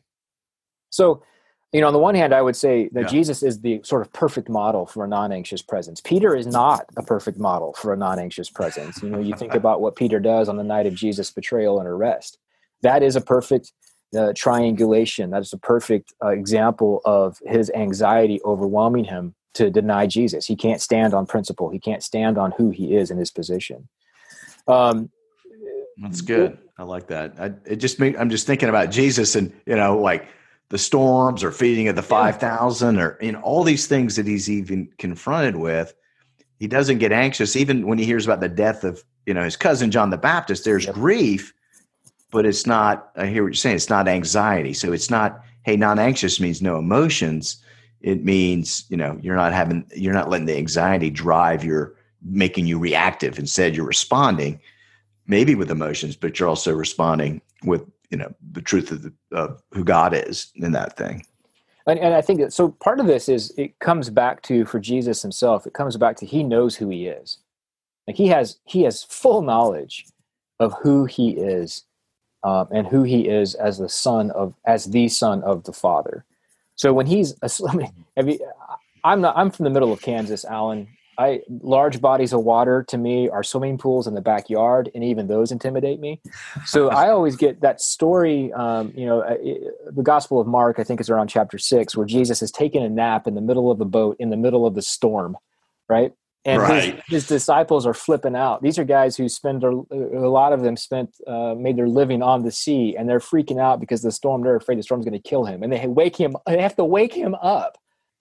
So, 0.91 1.23
you 1.73 1.83
know, 1.83 1.87
on 1.87 1.93
the 1.93 1.99
one 1.99 2.15
hand, 2.15 2.33
I 2.33 2.41
would 2.41 2.57
say 2.57 2.89
that 2.93 3.03
yeah. 3.03 3.09
Jesus 3.09 3.43
is 3.43 3.61
the 3.61 3.81
sort 3.85 4.01
of 4.01 4.13
perfect 4.13 4.49
model 4.49 4.87
for 4.87 5.05
a 5.05 5.09
non-anxious 5.09 5.61
presence. 5.61 6.01
Peter 6.01 6.35
is 6.35 6.47
not 6.47 6.87
a 6.97 7.03
perfect 7.03 7.39
model 7.39 7.75
for 7.75 7.93
a 7.93 7.97
non-anxious 7.97 8.49
presence. 8.49 9.03
You 9.03 9.11
know, 9.11 9.21
you 9.21 9.37
think 9.37 9.55
about 9.63 9.83
what 9.83 9.97
Peter 9.97 10.19
does 10.19 10.49
on 10.49 10.57
the 10.57 10.65
night 10.65 10.87
of 10.87 10.95
Jesus' 10.95 11.31
betrayal 11.31 11.79
and 11.79 11.87
arrest. 11.87 12.39
That 12.81 13.03
is 13.03 13.17
a 13.17 13.21
perfect 13.21 13.73
uh, 14.17 14.33
triangulation. 14.35 15.29
That 15.31 15.43
is 15.43 15.53
a 15.53 15.59
perfect 15.59 16.15
uh, 16.25 16.29
example 16.29 17.03
of 17.05 17.39
his 17.45 17.71
anxiety 17.75 18.41
overwhelming 18.45 19.05
him 19.05 19.35
to 19.55 19.71
deny 19.71 20.07
Jesus. 20.07 20.47
He 20.47 20.57
can't 20.57 20.81
stand 20.81 21.13
on 21.13 21.27
principle. 21.27 21.69
He 21.69 21.81
can't 21.81 22.03
stand 22.03 22.39
on 22.39 22.53
who 22.53 22.71
he 22.71 22.97
is 22.97 23.11
in 23.11 23.19
his 23.19 23.31
position. 23.31 23.89
Um, 24.67 25.11
That's 26.01 26.21
good. 26.21 26.59
I 26.79 26.85
like 26.85 27.09
that. 27.09 27.35
I, 27.39 27.53
it 27.67 27.77
just 27.77 27.99
make, 27.99 28.19
I'm 28.19 28.31
just 28.31 28.47
thinking 28.47 28.69
about 28.69 28.91
Jesus 28.91 29.35
and 29.35 29.53
you 29.67 29.77
know 29.77 29.99
like 29.99 30.29
the 30.69 30.79
storms 30.79 31.43
or 31.43 31.51
feeding 31.51 31.89
of 31.89 31.97
the 31.97 32.03
five 32.03 32.39
thousand 32.39 32.99
or 32.99 33.19
you 33.21 33.33
know 33.33 33.41
all 33.41 33.65
these 33.65 33.87
things 33.87 34.17
that 34.17 34.27
he's 34.27 34.49
even 34.49 34.89
confronted 34.99 35.57
with. 35.57 35.95
He 36.59 36.67
doesn't 36.67 36.99
get 36.99 37.13
anxious 37.13 37.57
even 37.57 37.87
when 37.87 37.99
he 37.99 38.05
hears 38.05 38.25
about 38.25 38.41
the 38.41 38.49
death 38.49 38.85
of 38.85 39.03
you 39.27 39.35
know 39.35 39.45
his 39.45 39.57
cousin 39.57 39.91
John 39.91 40.11
the 40.11 40.19
Baptist. 40.19 40.65
There's 40.65 40.87
yep. 40.87 40.95
grief, 40.95 41.53
but 42.31 42.47
it's 42.47 42.67
not. 42.67 43.11
I 43.17 43.27
hear 43.27 43.43
what 43.43 43.49
you're 43.49 43.55
saying. 43.55 43.77
It's 43.77 43.91
not 43.91 44.09
anxiety. 44.09 44.73
So 44.73 44.93
it's 44.93 45.11
not. 45.11 45.43
Hey, 45.65 45.77
non-anxious 45.77 46.41
means 46.41 46.63
no 46.63 46.79
emotions 46.79 47.63
it 48.01 48.25
means 48.25 48.85
you 48.89 48.97
know 48.97 49.19
you're 49.21 49.37
not 49.37 49.53
having 49.53 49.85
you're 49.95 50.15
not 50.15 50.29
letting 50.29 50.47
the 50.47 50.57
anxiety 50.57 51.11
drive 51.11 51.65
your 51.65 51.95
making 52.23 52.67
you 52.67 52.79
reactive 52.79 53.39
instead 53.39 53.77
you're 53.77 53.87
responding 53.87 54.61
maybe 55.29 55.55
with 55.55 55.71
emotions 55.71 56.17
but 56.17 56.39
you're 56.39 56.49
also 56.49 56.75
responding 56.75 57.41
with 57.65 57.83
you 58.11 58.17
know 58.17 58.33
the 58.53 58.63
truth 58.63 58.91
of, 58.91 59.03
the, 59.03 59.13
of 59.33 59.63
who 59.73 59.85
god 59.85 60.15
is 60.15 60.51
in 60.57 60.73
that 60.73 60.97
thing 60.97 61.25
and, 61.87 61.99
and 61.99 62.15
i 62.15 62.21
think 62.21 62.41
that 62.41 62.53
so 62.53 62.69
part 62.69 63.01
of 63.01 63.07
this 63.07 63.29
is 63.29 63.53
it 63.57 63.79
comes 63.79 64.11
back 64.11 64.43
to 64.43 64.65
for 64.65 64.81
jesus 64.81 65.23
himself 65.23 65.67
it 65.67 65.75
comes 65.75 65.97
back 65.97 66.17
to 66.17 66.27
he 66.27 66.43
knows 66.43 66.75
who 66.77 66.89
he 66.89 67.07
is 67.07 67.39
like 68.07 68.17
he 68.17 68.27
has 68.27 68.59
he 68.65 68.83
has 68.83 69.05
full 69.05 69.43
knowledge 69.43 70.07
of 70.59 70.75
who 70.83 71.05
he 71.05 71.31
is 71.31 71.85
um, 72.45 72.69
and 72.71 72.87
who 72.87 73.03
he 73.03 73.29
is 73.29 73.55
as 73.55 73.79
the 73.79 73.89
son 73.89 74.31
of 74.33 74.55
as 74.65 74.87
the 74.87 75.09
son 75.09 75.43
of 75.43 75.65
the 75.65 75.73
father 75.73 76.25
so 76.79 76.93
when 76.93 77.07
he's, 77.07 77.35
I 77.43 78.21
you, 78.23 78.39
I'm 79.05 79.21
not. 79.21 79.37
I'm 79.37 79.51
from 79.51 79.65
the 79.65 79.71
middle 79.71 79.93
of 79.93 80.01
Kansas, 80.01 80.45
Allen. 80.45 80.89
I 81.19 81.43
large 81.49 82.01
bodies 82.01 82.33
of 82.33 82.45
water 82.45 82.85
to 82.89 82.97
me 82.97 83.29
are 83.29 83.43
swimming 83.43 83.77
pools 83.77 84.07
in 84.07 84.15
the 84.15 84.21
backyard, 84.21 84.91
and 84.95 85.03
even 85.03 85.27
those 85.27 85.51
intimidate 85.51 85.99
me. 85.99 86.21
So 86.65 86.89
I 86.89 87.11
always 87.11 87.35
get 87.35 87.61
that 87.63 87.81
story. 87.81 88.53
Um, 88.53 88.93
you 88.95 89.05
know, 89.05 89.21
it, 89.23 89.95
the 89.95 90.03
Gospel 90.03 90.41
of 90.41 90.47
Mark, 90.47 90.79
I 90.79 90.85
think, 90.85 91.01
is 91.01 91.11
around 91.11 91.29
chapter 91.29 91.59
six, 91.59 91.97
where 91.97 92.07
Jesus 92.07 92.41
is 92.41 92.53
taking 92.53 92.83
a 92.83 92.89
nap 92.89 93.27
in 93.27 93.35
the 93.35 93.41
middle 93.41 93.71
of 93.71 93.79
the 93.79 93.85
boat 93.85 94.17
in 94.21 94.31
the 94.31 94.37
middle 94.37 94.65
of 94.65 94.75
the 94.75 94.83
storm, 94.83 95.37
right? 95.89 96.13
and 96.45 96.63
right. 96.63 96.95
his, 96.95 97.05
his, 97.07 97.27
disciples 97.27 97.85
are 97.85 97.95
flipping 97.95 98.37
out. 98.37 98.63
These 98.63 98.79
are 98.79 98.85
guys 98.85 99.17
who 99.17 99.29
spend 99.29 99.65
a, 99.65 99.69
a 99.69 100.31
lot 100.31 100.53
of 100.53 100.63
them 100.63 100.77
spent 100.77 101.15
uh, 101.27 101.55
made 101.55 101.77
their 101.77 101.89
living 101.89 102.23
on 102.23 102.43
the 102.43 102.51
sea, 102.51 102.97
and 102.97 103.09
they're 103.09 103.19
freaking 103.19 103.61
out 103.61 103.81
because 103.81 104.03
the 104.03 104.13
storm. 104.13 104.43
They're 104.43 104.57
afraid 104.57 104.79
the 104.79 104.83
storm's 104.83 105.05
going 105.05 105.21
to 105.21 105.29
kill 105.29 105.45
him, 105.45 105.63
and 105.63 105.73
they 105.73 105.87
wake 105.87 106.17
him. 106.17 106.37
They 106.47 106.63
have 106.63 106.77
to 106.77 106.85
wake 106.85 107.13
him 107.13 107.35
up, 107.35 107.77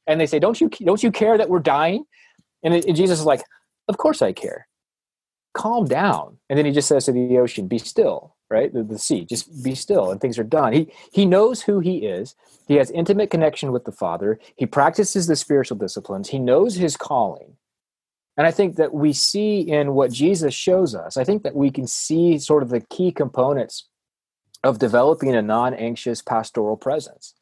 and 0.07 0.19
they 0.19 0.25
say, 0.25 0.39
"Don't 0.39 0.59
you 0.59 0.69
don't 0.69 1.01
you 1.01 1.11
care 1.11 1.37
that 1.37 1.49
we're 1.49 1.59
dying?" 1.59 2.05
And, 2.63 2.73
it, 2.73 2.85
and 2.85 2.95
Jesus 2.95 3.19
is 3.19 3.25
like, 3.25 3.43
"Of 3.87 3.97
course 3.97 4.21
I 4.21 4.33
care. 4.33 4.67
Calm 5.53 5.85
down." 5.85 6.37
And 6.49 6.57
then 6.57 6.65
he 6.65 6.71
just 6.71 6.87
says 6.87 7.05
to 7.05 7.11
the 7.11 7.37
ocean, 7.37 7.67
"Be 7.67 7.77
still." 7.77 8.35
Right, 8.49 8.73
the, 8.73 8.81
the 8.81 8.97
sea, 8.97 9.25
just 9.25 9.61
be 9.61 9.75
still, 9.75 10.09
and 10.09 10.21
things 10.21 10.39
are 10.39 10.43
done. 10.43 10.71
He 10.71 10.89
he 11.11 11.25
knows 11.25 11.61
who 11.61 11.81
he 11.81 12.05
is. 12.05 12.33
He 12.65 12.75
has 12.75 12.89
intimate 12.91 13.29
connection 13.29 13.73
with 13.73 13.83
the 13.83 13.91
Father. 13.91 14.39
He 14.55 14.65
practices 14.65 15.27
the 15.27 15.35
spiritual 15.35 15.75
disciplines. 15.75 16.29
He 16.29 16.39
knows 16.39 16.75
his 16.75 16.95
calling 16.95 17.57
and 18.37 18.45
I 18.45 18.51
think 18.51 18.75
that 18.75 18.93
we 18.93 19.13
see 19.13 19.61
in 19.61 19.95
what 19.95 20.11
Jesus 20.11 20.53
shows 20.53 20.93
us, 20.93 21.17
I 21.17 21.23
think 21.23 21.41
that 21.41 21.55
we 21.55 21.71
can 21.71 21.87
see 21.87 22.37
sort 22.37 22.61
of 22.61 22.69
the 22.69 22.81
key 22.81 23.11
components 23.11 23.89
of 24.63 24.77
developing 24.77 25.35
a 25.35 25.41
non 25.41 25.73
anxious 25.73 26.21
pastoral 26.21 26.77
presence. 26.77 27.33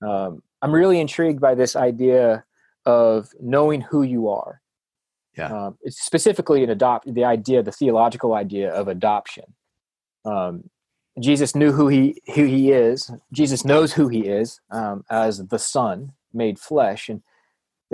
Um, 0.00 0.42
I'm 0.62 0.72
really 0.72 1.00
intrigued 1.00 1.40
by 1.40 1.56
this 1.56 1.74
idea 1.74 2.44
of 2.88 3.28
knowing 3.38 3.82
who 3.82 4.02
you 4.02 4.28
are. 4.28 4.62
Yeah. 5.36 5.52
Um, 5.52 5.78
it's 5.82 6.00
specifically 6.00 6.64
an 6.64 6.70
adopt 6.70 7.12
the 7.12 7.24
idea, 7.24 7.62
the 7.62 7.70
theological 7.70 8.34
idea 8.34 8.72
of 8.72 8.88
adoption. 8.88 9.44
Um, 10.24 10.70
Jesus 11.20 11.54
knew 11.54 11.70
who 11.70 11.88
he 11.88 12.20
who 12.34 12.44
he 12.44 12.72
is. 12.72 13.10
Jesus 13.32 13.64
knows 13.64 13.92
who 13.92 14.08
he 14.08 14.20
is 14.20 14.60
um, 14.70 15.04
as 15.10 15.46
the 15.46 15.58
Son 15.58 16.12
made 16.32 16.58
flesh, 16.58 17.08
and 17.08 17.22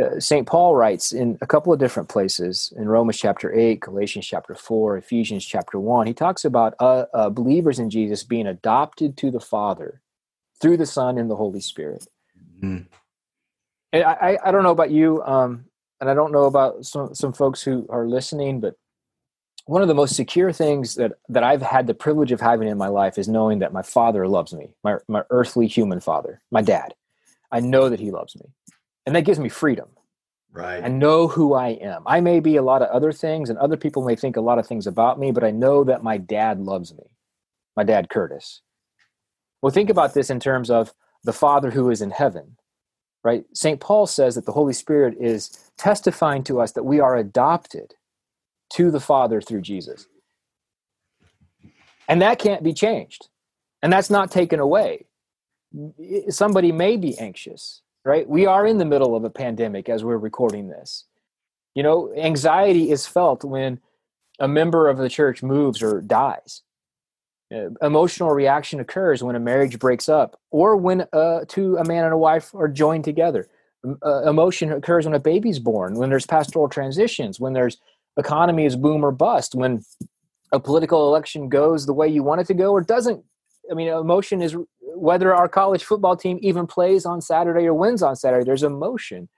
uh, 0.00 0.20
St. 0.20 0.46
Paul 0.46 0.76
writes 0.76 1.12
in 1.12 1.38
a 1.40 1.46
couple 1.46 1.72
of 1.72 1.78
different 1.80 2.08
places 2.08 2.72
in 2.76 2.88
Romans 2.88 3.18
chapter 3.18 3.52
8, 3.52 3.80
Galatians 3.80 4.26
chapter 4.26 4.54
4, 4.54 4.98
Ephesians 4.98 5.44
chapter 5.44 5.78
1. 5.78 6.06
He 6.06 6.14
talks 6.14 6.44
about 6.44 6.74
uh, 6.80 7.06
uh, 7.14 7.30
believers 7.30 7.78
in 7.78 7.90
Jesus 7.90 8.24
being 8.24 8.46
adopted 8.46 9.16
to 9.18 9.30
the 9.30 9.40
Father 9.40 10.02
through 10.60 10.76
the 10.76 10.86
Son 10.86 11.16
and 11.18 11.30
the 11.30 11.36
Holy 11.36 11.60
Spirit. 11.60 12.06
Mm-hmm. 12.60 12.82
And 13.94 14.02
I, 14.02 14.38
I, 14.44 14.50
don't 14.50 14.64
know 14.64 14.72
about 14.72 14.90
you, 14.90 15.22
um, 15.22 15.66
and 16.00 16.10
I 16.10 16.14
don't 16.14 16.32
know 16.32 16.46
about 16.46 16.84
some, 16.84 17.14
some 17.14 17.32
folks 17.32 17.62
who 17.62 17.86
are 17.88 18.08
listening, 18.08 18.58
but 18.58 18.74
one 19.66 19.82
of 19.82 19.88
the 19.88 19.94
most 19.94 20.16
secure 20.16 20.52
things 20.52 20.96
that, 20.96 21.12
that 21.28 21.44
I've 21.44 21.62
had 21.62 21.86
the 21.86 21.94
privilege 21.94 22.32
of 22.32 22.40
having 22.40 22.66
in 22.66 22.76
my 22.76 22.88
life 22.88 23.18
is 23.18 23.28
knowing 23.28 23.60
that 23.60 23.72
my 23.72 23.82
father 23.82 24.26
loves 24.26 24.52
me, 24.52 24.74
my, 24.82 24.96
my 25.06 25.22
earthly 25.30 25.68
human 25.68 26.00
father, 26.00 26.42
my 26.50 26.60
dad. 26.60 26.92
I 27.52 27.60
know 27.60 27.88
that 27.88 28.00
he 28.00 28.10
loves 28.10 28.34
me 28.34 28.46
and 29.06 29.14
that 29.14 29.24
gives 29.24 29.38
me 29.38 29.48
freedom. 29.48 29.88
Right. 30.52 30.82
I 30.82 30.88
know 30.88 31.28
who 31.28 31.54
i 31.54 31.68
am. 31.68 32.02
I 32.04 32.20
may 32.20 32.40
be 32.40 32.56
a 32.56 32.62
lot 32.62 32.82
of 32.82 32.88
other 32.88 33.12
things 33.12 33.48
and 33.48 33.58
other 33.58 33.76
people 33.76 34.04
may 34.04 34.16
think 34.16 34.36
a 34.36 34.40
lot 34.40 34.58
of 34.58 34.66
things 34.66 34.88
about 34.88 35.20
me 35.20 35.30
but 35.30 35.44
i 35.44 35.50
know 35.50 35.84
that 35.84 36.02
my 36.02 36.16
dad 36.16 36.60
loves 36.60 36.92
me 36.92 37.04
my 37.76 37.84
dad 37.84 38.08
curtis. 38.08 38.60
Well 39.62 39.72
think 39.72 39.88
about 39.88 40.14
this 40.14 40.30
in 40.30 40.40
terms 40.40 40.68
of 40.68 40.92
the 41.22 41.32
father 41.32 41.70
who 41.70 41.90
is 41.90 42.02
in 42.02 42.10
heaven 42.10 42.56
right 43.24 43.44
st 43.52 43.80
paul 43.80 44.06
says 44.06 44.34
that 44.36 44.46
the 44.46 44.52
holy 44.52 44.72
spirit 44.72 45.16
is 45.20 45.70
testifying 45.76 46.44
to 46.44 46.60
us 46.60 46.72
that 46.72 46.84
we 46.84 47.00
are 47.00 47.16
adopted 47.16 47.94
to 48.70 48.90
the 48.90 49.00
father 49.00 49.40
through 49.40 49.60
jesus 49.60 50.06
and 52.08 52.22
that 52.22 52.38
can't 52.38 52.62
be 52.62 52.72
changed 52.72 53.28
and 53.82 53.92
that's 53.92 54.10
not 54.10 54.30
taken 54.30 54.60
away 54.60 55.04
somebody 56.28 56.70
may 56.70 56.96
be 56.96 57.18
anxious 57.18 57.82
right? 58.04 58.28
We 58.28 58.46
are 58.46 58.66
in 58.66 58.78
the 58.78 58.84
middle 58.84 59.16
of 59.16 59.24
a 59.24 59.30
pandemic 59.30 59.88
as 59.88 60.04
we're 60.04 60.18
recording 60.18 60.68
this. 60.68 61.04
You 61.74 61.82
know, 61.82 62.12
anxiety 62.14 62.90
is 62.90 63.06
felt 63.06 63.44
when 63.44 63.80
a 64.38 64.46
member 64.46 64.88
of 64.88 64.98
the 64.98 65.08
church 65.08 65.42
moves 65.42 65.82
or 65.82 66.00
dies. 66.00 66.62
Uh, 67.54 67.68
emotional 67.82 68.30
reaction 68.30 68.80
occurs 68.80 69.22
when 69.22 69.36
a 69.36 69.40
marriage 69.40 69.78
breaks 69.78 70.08
up 70.08 70.40
or 70.50 70.76
when 70.76 71.06
uh, 71.12 71.40
two 71.46 71.76
a 71.76 71.84
man 71.84 72.04
and 72.04 72.12
a 72.12 72.18
wife 72.18 72.54
are 72.54 72.68
joined 72.68 73.04
together. 73.04 73.48
Uh, 74.04 74.22
emotion 74.22 74.72
occurs 74.72 75.04
when 75.04 75.14
a 75.14 75.20
baby's 75.20 75.58
born, 75.58 75.94
when 75.94 76.08
there's 76.08 76.26
pastoral 76.26 76.68
transitions, 76.68 77.38
when 77.38 77.52
there's 77.52 77.76
economy 78.16 78.64
is 78.64 78.76
boom 78.76 79.04
or 79.04 79.12
bust, 79.12 79.54
when 79.54 79.84
a 80.52 80.58
political 80.58 81.08
election 81.08 81.48
goes 81.48 81.84
the 81.84 81.92
way 81.92 82.08
you 82.08 82.22
want 82.22 82.40
it 82.40 82.46
to 82.46 82.54
go 82.54 82.72
or 82.72 82.80
doesn't. 82.80 83.22
I 83.70 83.74
mean, 83.74 83.88
emotion 83.88 84.40
is 84.40 84.56
whether 84.80 85.34
our 85.34 85.48
college 85.48 85.84
football 85.84 86.16
team 86.16 86.38
even 86.40 86.66
plays 86.66 87.04
on 87.04 87.20
Saturday 87.20 87.66
or 87.66 87.74
wins 87.74 88.02
on 88.02 88.16
Saturday, 88.16 88.44
there's 88.44 88.62
emotion. 88.62 89.28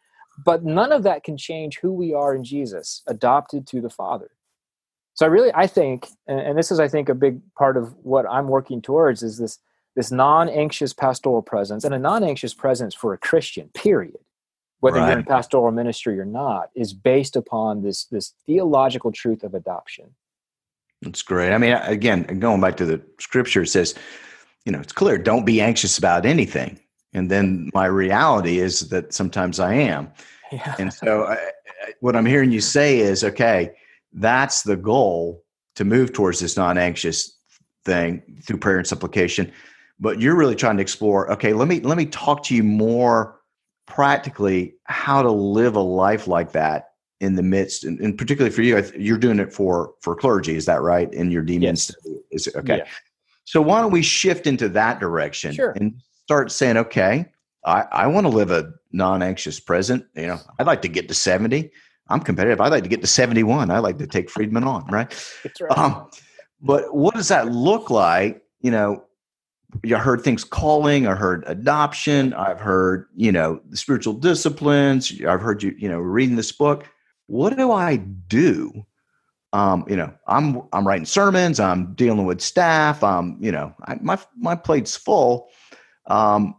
But 0.45 0.65
none 0.65 0.93
of 0.93 1.03
that 1.05 1.25
can 1.25 1.37
change 1.37 1.79
who 1.79 1.93
we 1.93 2.13
are 2.13 2.35
in 2.35 2.45
Jesus, 2.45 3.03
adopted 3.07 3.67
to 3.69 3.81
the 3.81 3.91
Father. 3.91 4.31
So 5.17 5.25
I 5.25 5.31
really, 5.31 5.51
I 5.55 5.67
think, 5.67 6.09
and 6.27 6.57
this 6.57 6.71
is, 6.71 6.79
I 6.79 6.89
think, 6.89 7.09
a 7.09 7.15
big 7.15 7.41
part 7.55 7.79
of 7.79 7.95
what 8.05 8.27
I'm 8.31 8.49
working 8.49 8.81
towards 8.81 9.23
is 9.23 9.39
this 9.39 9.59
this 9.97 10.13
non-anxious 10.13 10.93
pastoral 10.93 11.41
presence 11.41 11.83
and 11.83 11.95
a 11.95 11.99
non-anxious 11.99 12.53
presence 12.53 12.95
for 12.95 13.15
a 13.15 13.19
Christian. 13.19 13.71
Period. 13.71 14.19
Whether 14.81 14.99
right. 14.99 15.09
you're 15.09 15.19
in 15.21 15.25
pastoral 15.25 15.71
ministry 15.71 16.21
or 16.21 16.27
not, 16.27 16.69
is 16.75 16.93
based 16.93 17.35
upon 17.35 17.83
this 17.83 18.05
this 18.05 18.35
theological 18.45 19.11
truth 19.11 19.43
of 19.43 19.55
adoption. 19.55 20.15
That's 21.01 21.23
great. 21.23 21.53
I 21.53 21.59
mean, 21.59 21.73
again, 21.73 22.25
going 22.39 22.61
back 22.61 22.77
to 22.77 22.85
the 22.85 23.01
scripture, 23.19 23.63
it 23.63 23.69
says, 23.69 23.95
you 24.67 24.73
know, 24.73 24.81
it's 24.81 24.93
clear, 24.93 25.17
don't 25.17 25.47
be 25.47 25.63
anxious 25.63 25.97
about 25.97 26.27
anything. 26.27 26.79
And 27.15 27.31
then 27.31 27.71
my 27.73 27.87
reality 27.87 28.59
is 28.59 28.91
that 28.91 29.15
sometimes 29.15 29.59
I 29.59 29.75
am. 29.75 30.13
Yeah. 30.53 30.77
And 30.79 30.95
so 30.95 31.25
I, 31.25 31.39
what 31.99 32.15
I'm 32.15 32.25
hearing 32.25 32.53
you 32.53 32.61
say 32.61 33.01
is, 33.01 33.25
okay, 33.25 33.73
that's 34.17 34.63
the 34.63 34.77
goal 34.77 35.45
to 35.77 35.85
move 35.85 36.13
towards 36.13 36.41
this 36.41 36.57
non 36.57 36.79
anxious 36.79 37.39
thing 37.85 38.41
through 38.45 38.59
prayer 38.59 38.79
and 38.79 38.87
supplication. 38.87 39.53
But 39.99 40.21
you're 40.21 40.37
really 40.37 40.57
trying 40.57 40.77
to 40.77 40.83
explore, 40.83 41.31
okay, 41.33 41.53
let 41.53 41.69
me, 41.69 41.81
let 41.81 41.97
me 41.97 42.07
talk 42.07 42.43
to 42.45 42.55
you 42.55 42.63
more 42.63 43.41
practically 43.87 44.75
how 44.85 45.23
to 45.23 45.31
live 45.31 45.77
a 45.77 45.81
life 45.81 46.27
like 46.27 46.53
that 46.53 46.91
in 47.21 47.35
the 47.35 47.43
midst, 47.43 47.85
and, 47.85 47.99
and 48.01 48.19
particularly 48.19 48.55
for 48.55 48.63
you, 48.63 48.83
you're 48.97 49.19
doing 49.19 49.39
it 49.39 49.53
for 49.53 49.95
for 50.03 50.15
clergy. 50.15 50.55
Is 50.55 50.67
that 50.67 50.83
right? 50.83 51.13
In 51.15 51.31
your 51.31 51.43
demons, 51.43 51.91
yes. 52.05 52.17
is 52.31 52.47
it 52.49 52.57
okay? 52.57 52.79
Yeah. 52.79 52.87
So 53.45 53.63
why 53.63 53.81
don't 53.81 53.93
we 53.93 54.03
shift 54.03 54.47
into 54.47 54.69
that 54.71 55.01
direction 55.01 55.55
sure. 55.55 55.71
and 55.71 55.95
start 56.25 56.51
saying, 56.51 56.77
okay, 56.77 57.27
I, 57.65 57.85
I 57.93 58.07
want 58.09 58.27
to 58.27 58.29
live 58.29 58.51
a 58.51 58.73
non-anxious 58.93 59.61
present. 59.61 60.05
You 60.15 60.27
know, 60.27 60.39
I'd 60.59 60.67
like 60.67 60.83
to 60.83 60.89
get 60.89 61.09
to 61.09 61.15
70. 61.15 61.71
I'm 62.09 62.21
competitive. 62.21 62.61
I'd 62.61 62.71
like 62.71 62.85
to 62.85 62.89
get 62.89 63.01
to 63.01 63.07
71. 63.07 63.71
I 63.71 63.79
like 63.79 63.99
to 63.99 64.07
take 64.07 64.31
Friedman 64.37 64.65
on, 64.65 64.87
right? 64.87 65.09
That's 65.43 65.61
right. 65.61 65.77
Um, 65.77 66.09
but 66.61 66.95
what 66.95 67.15
does 67.15 67.29
that 67.29 67.49
look 67.49 67.91
like? 67.91 68.43
You 68.61 68.71
know, 68.71 69.05
I 69.85 69.99
heard 69.99 70.23
things 70.23 70.45
calling. 70.45 71.07
I 71.07 71.15
heard 71.15 71.45
adoption. 71.47 72.33
I've 72.33 72.61
heard, 72.61 73.07
you 73.15 73.33
know, 73.33 73.61
the 73.69 73.77
spiritual 73.77 74.15
disciplines. 74.15 75.13
I've 75.27 75.41
heard 75.41 75.63
you, 75.63 75.75
you 75.79 75.89
know, 75.89 75.99
reading 75.99 76.37
this 76.37 76.53
book. 76.53 76.87
What 77.27 77.57
do 77.57 77.73
I 77.73 77.97
do 77.97 78.87
um, 79.57 79.87
you 79.89 79.97
know, 79.97 80.13
I'm 80.27 80.63
I'm 80.75 80.87
writing 80.87 81.07
sermons, 81.07 81.61
I'm 81.61 81.95
dealing 81.95 82.27
with 82.27 82.43
staff, 82.43 83.03
I'm, 83.03 83.39
you 83.41 83.51
know, 83.51 83.75
I, 83.87 83.97
my 84.03 84.19
my 84.37 84.55
plate's 84.55 84.97
full, 84.97 85.49
um, 86.07 86.57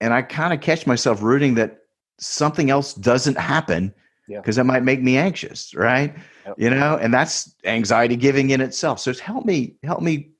and 0.00 0.14
I 0.14 0.22
kind 0.22 0.54
of 0.54 0.62
catch 0.62 0.86
myself 0.86 1.22
rooting 1.22 1.56
that 1.56 1.80
something 2.18 2.70
else 2.70 2.94
doesn't 2.94 3.38
happen 3.38 3.92
because 4.28 4.56
yeah. 4.56 4.62
that 4.62 4.66
might 4.66 4.82
make 4.82 5.02
me 5.02 5.16
anxious, 5.16 5.74
right? 5.74 6.14
Yep. 6.46 6.54
You 6.58 6.70
know, 6.70 6.98
and 7.00 7.12
that's 7.12 7.54
anxiety 7.64 8.16
giving 8.16 8.50
in 8.50 8.60
itself. 8.60 9.00
So 9.00 9.12
help 9.14 9.44
me, 9.44 9.76
help 9.82 10.02
me. 10.02 10.30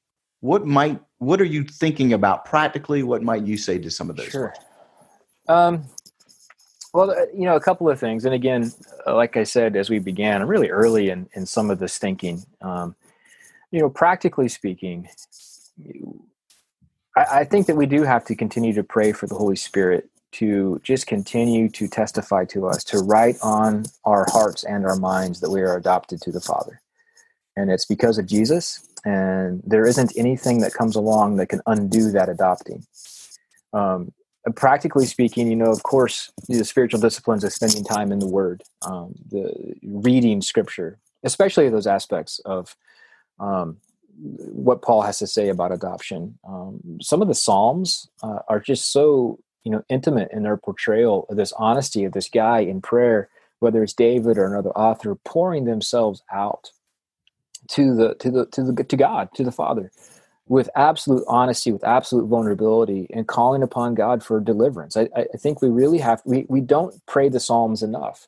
What 0.41 0.67
might 0.67 1.01
what 1.19 1.41
are 1.41 1.47
you 1.47 1.65
thinking 1.65 2.13
about 2.13 2.45
practically? 2.45 3.03
What 3.03 3.23
might 3.23 3.45
you 3.45 3.57
say 3.57 3.79
to 3.79 3.91
some 3.91 4.09
of 4.09 4.17
those? 4.17 4.29
Sure. 4.29 4.55
Um, 5.49 5.85
well, 6.93 7.11
uh, 7.11 7.27
you 7.35 7.45
know, 7.45 7.57
a 7.57 7.61
couple 7.61 7.89
of 7.89 7.99
things. 7.99 8.25
And 8.25 8.35
again, 8.35 8.73
uh, 9.07 9.15
like 9.15 9.37
I 9.37 9.43
said, 9.43 9.77
as 9.77 9.91
we 9.91 9.99
began, 9.99 10.41
I'm 10.41 10.49
really 10.49 10.71
early 10.71 11.11
in, 11.11 11.29
in 11.33 11.45
some 11.45 11.71
of 11.71 11.79
this 11.79 11.99
thinking. 11.99 12.45
Um, 12.61 12.95
you 13.71 13.81
know, 13.81 13.91
practically 13.91 14.49
speaking, 14.49 15.09
I, 17.17 17.41
I 17.41 17.45
think 17.45 17.67
that 17.67 17.77
we 17.77 17.87
do 17.87 18.03
have 18.03 18.25
to 18.27 18.37
continue 18.37 18.73
to 18.75 18.85
pray 18.85 19.13
for 19.13 19.27
the 19.27 19.35
Holy 19.35 19.57
Spirit 19.57 20.09
to 20.33 20.81
just 20.83 21.07
continue 21.07 21.69
to 21.71 21.89
testify 21.89 22.45
to 22.47 22.67
us, 22.67 22.85
to 22.85 22.99
write 22.99 23.37
on 23.43 23.85
our 24.05 24.27
hearts 24.31 24.65
and 24.65 24.85
our 24.85 24.97
minds 24.97 25.41
that 25.41 25.51
we 25.51 25.61
are 25.63 25.77
adopted 25.77 26.21
to 26.23 26.33
the 26.33 26.41
Father. 26.41 26.81
And 27.57 27.71
it's 27.71 27.87
because 27.87 28.19
of 28.19 28.27
Jesus, 28.27 28.87
and 29.05 29.63
there 29.67 29.87
isn't 29.87 30.13
anything 30.17 30.61
that 30.61 30.75
comes 30.75 30.95
along 30.97 31.37
that 31.37 31.49
can 31.49 31.61
undo 31.67 32.11
that 32.13 32.29
adopting. 32.29 32.87
Um, 33.73 34.13
practically 34.55 35.07
speaking, 35.07 35.49
you 35.49 35.57
know, 35.57 35.71
of 35.71 35.83
course, 35.83 36.31
the 36.49 36.65
spiritual 36.65 37.01
disciplines 37.01 37.45
of 37.45 37.53
spending 37.53 37.85
time 37.85 38.13
in 38.13 38.19
the 38.19 38.29
Word, 38.29 38.63
um, 38.83 39.15
the 39.31 39.75
reading 39.83 40.41
Scripture, 40.41 40.99
especially 41.25 41.69
those 41.69 41.87
aspects 41.87 42.39
of 42.45 42.77
um, 43.41 43.79
what 44.19 44.83
Paul 44.83 45.03
has 45.03 45.19
to 45.19 45.27
say 45.27 45.49
about 45.49 45.73
adoption. 45.73 46.39
Um, 46.47 46.99
some 47.01 47.23
of 47.23 47.29
the 47.29 47.35
Psalms 47.35 48.09
uh, 48.23 48.41
are 48.49 48.61
just 48.61 48.93
so 48.93 49.39
you 49.69 49.73
know 49.73 49.85
intimate 49.91 50.31
in 50.33 50.45
their 50.45 50.57
portrayal 50.57 51.27
of 51.29 51.37
this 51.37 51.53
honesty 51.59 52.05
of 52.05 52.13
this 52.15 52.31
guy 52.31 52.61
in 52.61 52.81
prayer, 52.81 53.29
whether 53.61 53.83
it's 53.83 53.93
David 53.93 54.39
or 54.39 54.47
another 54.47 54.71
author, 54.71 55.15
pouring 55.27 55.67
themselves 55.67 56.23
out 56.33 56.71
to 57.73 57.95
the 57.95 58.15
to 58.15 58.31
the 58.31 58.47
to 58.47 58.63
the 58.63 58.83
to 58.83 58.97
God 58.97 59.29
to 59.35 59.45
the 59.45 59.53
Father 59.53 59.93
with 60.47 60.71
absolute 60.75 61.23
honesty, 61.29 61.71
with 61.71 61.85
absolute 61.85 62.27
vulnerability, 62.29 63.07
and 63.13 63.29
calling 63.29 63.63
upon 63.63 63.95
God 63.95 64.25
for 64.25 64.41
deliverance. 64.41 64.97
I, 64.97 65.11
I 65.15 65.37
think 65.39 65.61
we 65.61 65.69
really 65.69 65.99
have 65.99 66.23
we 66.25 66.47
we 66.49 66.63
don't 66.63 66.95
pray 67.07 67.29
the 67.29 67.41
Psalms 67.41 67.83
enough 67.83 68.27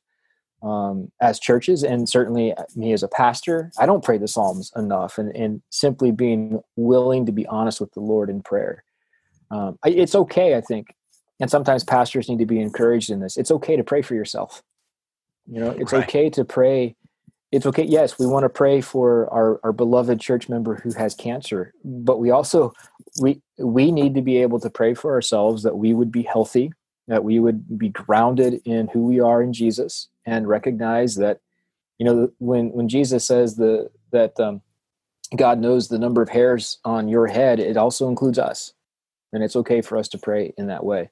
um, 0.62 1.10
as 1.22 1.40
churches, 1.40 1.82
and 1.82 2.06
certainly 2.06 2.54
me 2.76 2.92
as 2.92 3.02
a 3.02 3.08
pastor, 3.08 3.72
I 3.78 3.86
don't 3.86 4.04
pray 4.04 4.18
the 4.18 4.28
Psalms 4.28 4.72
enough, 4.76 5.16
and 5.16 5.34
and 5.34 5.62
simply 5.70 6.12
being 6.12 6.60
willing 6.76 7.24
to 7.24 7.32
be 7.32 7.46
honest 7.46 7.80
with 7.80 7.92
the 7.94 8.00
Lord 8.00 8.28
in 8.28 8.42
prayer. 8.42 8.84
Um, 9.50 9.78
I, 9.82 9.90
it's 9.90 10.14
okay, 10.14 10.56
I 10.56 10.60
think, 10.60 10.94
and 11.40 11.50
sometimes 11.50 11.82
pastors 11.82 12.28
need 12.28 12.38
to 12.38 12.46
be 12.46 12.60
encouraged 12.60 13.10
in 13.10 13.20
this. 13.20 13.36
It's 13.36 13.50
okay 13.50 13.76
to 13.76 13.84
pray 13.84 14.02
for 14.02 14.14
yourself. 14.14 14.62
You 15.50 15.60
know, 15.60 15.70
it's 15.70 15.92
right. 15.92 16.04
okay 16.04 16.30
to 16.30 16.44
pray 16.44 16.94
it's 17.52 17.66
okay. 17.66 17.82
Yes, 17.82 18.18
we 18.18 18.26
want 18.26 18.44
to 18.44 18.48
pray 18.48 18.80
for 18.80 19.28
our, 19.32 19.60
our 19.64 19.72
beloved 19.72 20.20
church 20.20 20.48
member 20.48 20.76
who 20.76 20.92
has 20.92 21.14
cancer, 21.14 21.72
but 21.84 22.20
we 22.20 22.30
also 22.30 22.72
we 23.20 23.42
we 23.58 23.90
need 23.90 24.14
to 24.14 24.22
be 24.22 24.38
able 24.38 24.60
to 24.60 24.70
pray 24.70 24.94
for 24.94 25.12
ourselves 25.12 25.64
that 25.64 25.76
we 25.76 25.92
would 25.92 26.12
be 26.12 26.22
healthy, 26.22 26.72
that 27.08 27.24
we 27.24 27.40
would 27.40 27.76
be 27.76 27.88
grounded 27.88 28.60
in 28.64 28.86
who 28.88 29.04
we 29.04 29.18
are 29.18 29.42
in 29.42 29.52
Jesus, 29.52 30.08
and 30.24 30.48
recognize 30.48 31.16
that 31.16 31.40
you 31.98 32.06
know 32.06 32.30
when 32.38 32.70
when 32.70 32.88
Jesus 32.88 33.24
says 33.24 33.56
the 33.56 33.90
that 34.12 34.38
um, 34.38 34.62
God 35.34 35.58
knows 35.58 35.88
the 35.88 35.98
number 35.98 36.22
of 36.22 36.28
hairs 36.28 36.78
on 36.84 37.08
your 37.08 37.26
head, 37.26 37.58
it 37.58 37.76
also 37.76 38.08
includes 38.08 38.38
us, 38.38 38.74
and 39.32 39.42
it's 39.42 39.56
okay 39.56 39.80
for 39.82 39.98
us 39.98 40.08
to 40.10 40.18
pray 40.18 40.54
in 40.56 40.68
that 40.68 40.84
way. 40.84 41.10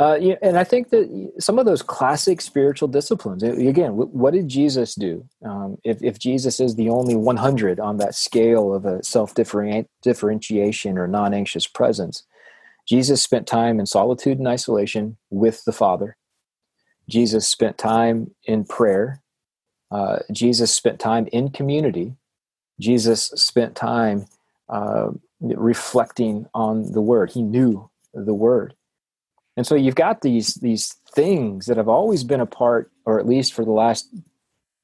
Uh, 0.00 0.18
and 0.42 0.58
I 0.58 0.64
think 0.64 0.90
that 0.90 1.32
some 1.38 1.58
of 1.58 1.66
those 1.66 1.80
classic 1.80 2.40
spiritual 2.40 2.88
disciplines, 2.88 3.44
again, 3.44 3.92
what 3.92 4.34
did 4.34 4.48
Jesus 4.48 4.96
do? 4.96 5.24
Um, 5.44 5.78
if, 5.84 6.02
if 6.02 6.18
Jesus 6.18 6.58
is 6.58 6.74
the 6.74 6.88
only 6.88 7.14
100 7.14 7.78
on 7.78 7.98
that 7.98 8.16
scale 8.16 8.74
of 8.74 8.84
a 8.86 9.04
self 9.04 9.34
differentiation 9.34 10.98
or 10.98 11.06
non 11.06 11.32
anxious 11.32 11.68
presence, 11.68 12.24
Jesus 12.86 13.22
spent 13.22 13.46
time 13.46 13.78
in 13.78 13.86
solitude 13.86 14.38
and 14.38 14.48
isolation 14.48 15.16
with 15.30 15.64
the 15.64 15.72
Father. 15.72 16.16
Jesus 17.08 17.46
spent 17.46 17.78
time 17.78 18.34
in 18.44 18.64
prayer. 18.64 19.22
Uh, 19.92 20.18
Jesus 20.32 20.72
spent 20.72 20.98
time 20.98 21.28
in 21.30 21.50
community. 21.50 22.16
Jesus 22.80 23.26
spent 23.36 23.76
time 23.76 24.26
uh, 24.68 25.10
reflecting 25.40 26.46
on 26.52 26.92
the 26.92 27.00
Word. 27.00 27.30
He 27.30 27.42
knew 27.42 27.88
the 28.12 28.34
Word. 28.34 28.74
And 29.56 29.66
so 29.66 29.74
you've 29.74 29.94
got 29.94 30.22
these 30.22 30.54
these 30.54 30.94
things 31.12 31.66
that 31.66 31.76
have 31.76 31.88
always 31.88 32.24
been 32.24 32.40
a 32.40 32.46
part, 32.46 32.90
or 33.04 33.20
at 33.20 33.26
least 33.26 33.52
for 33.54 33.64
the 33.64 33.70
last 33.70 34.08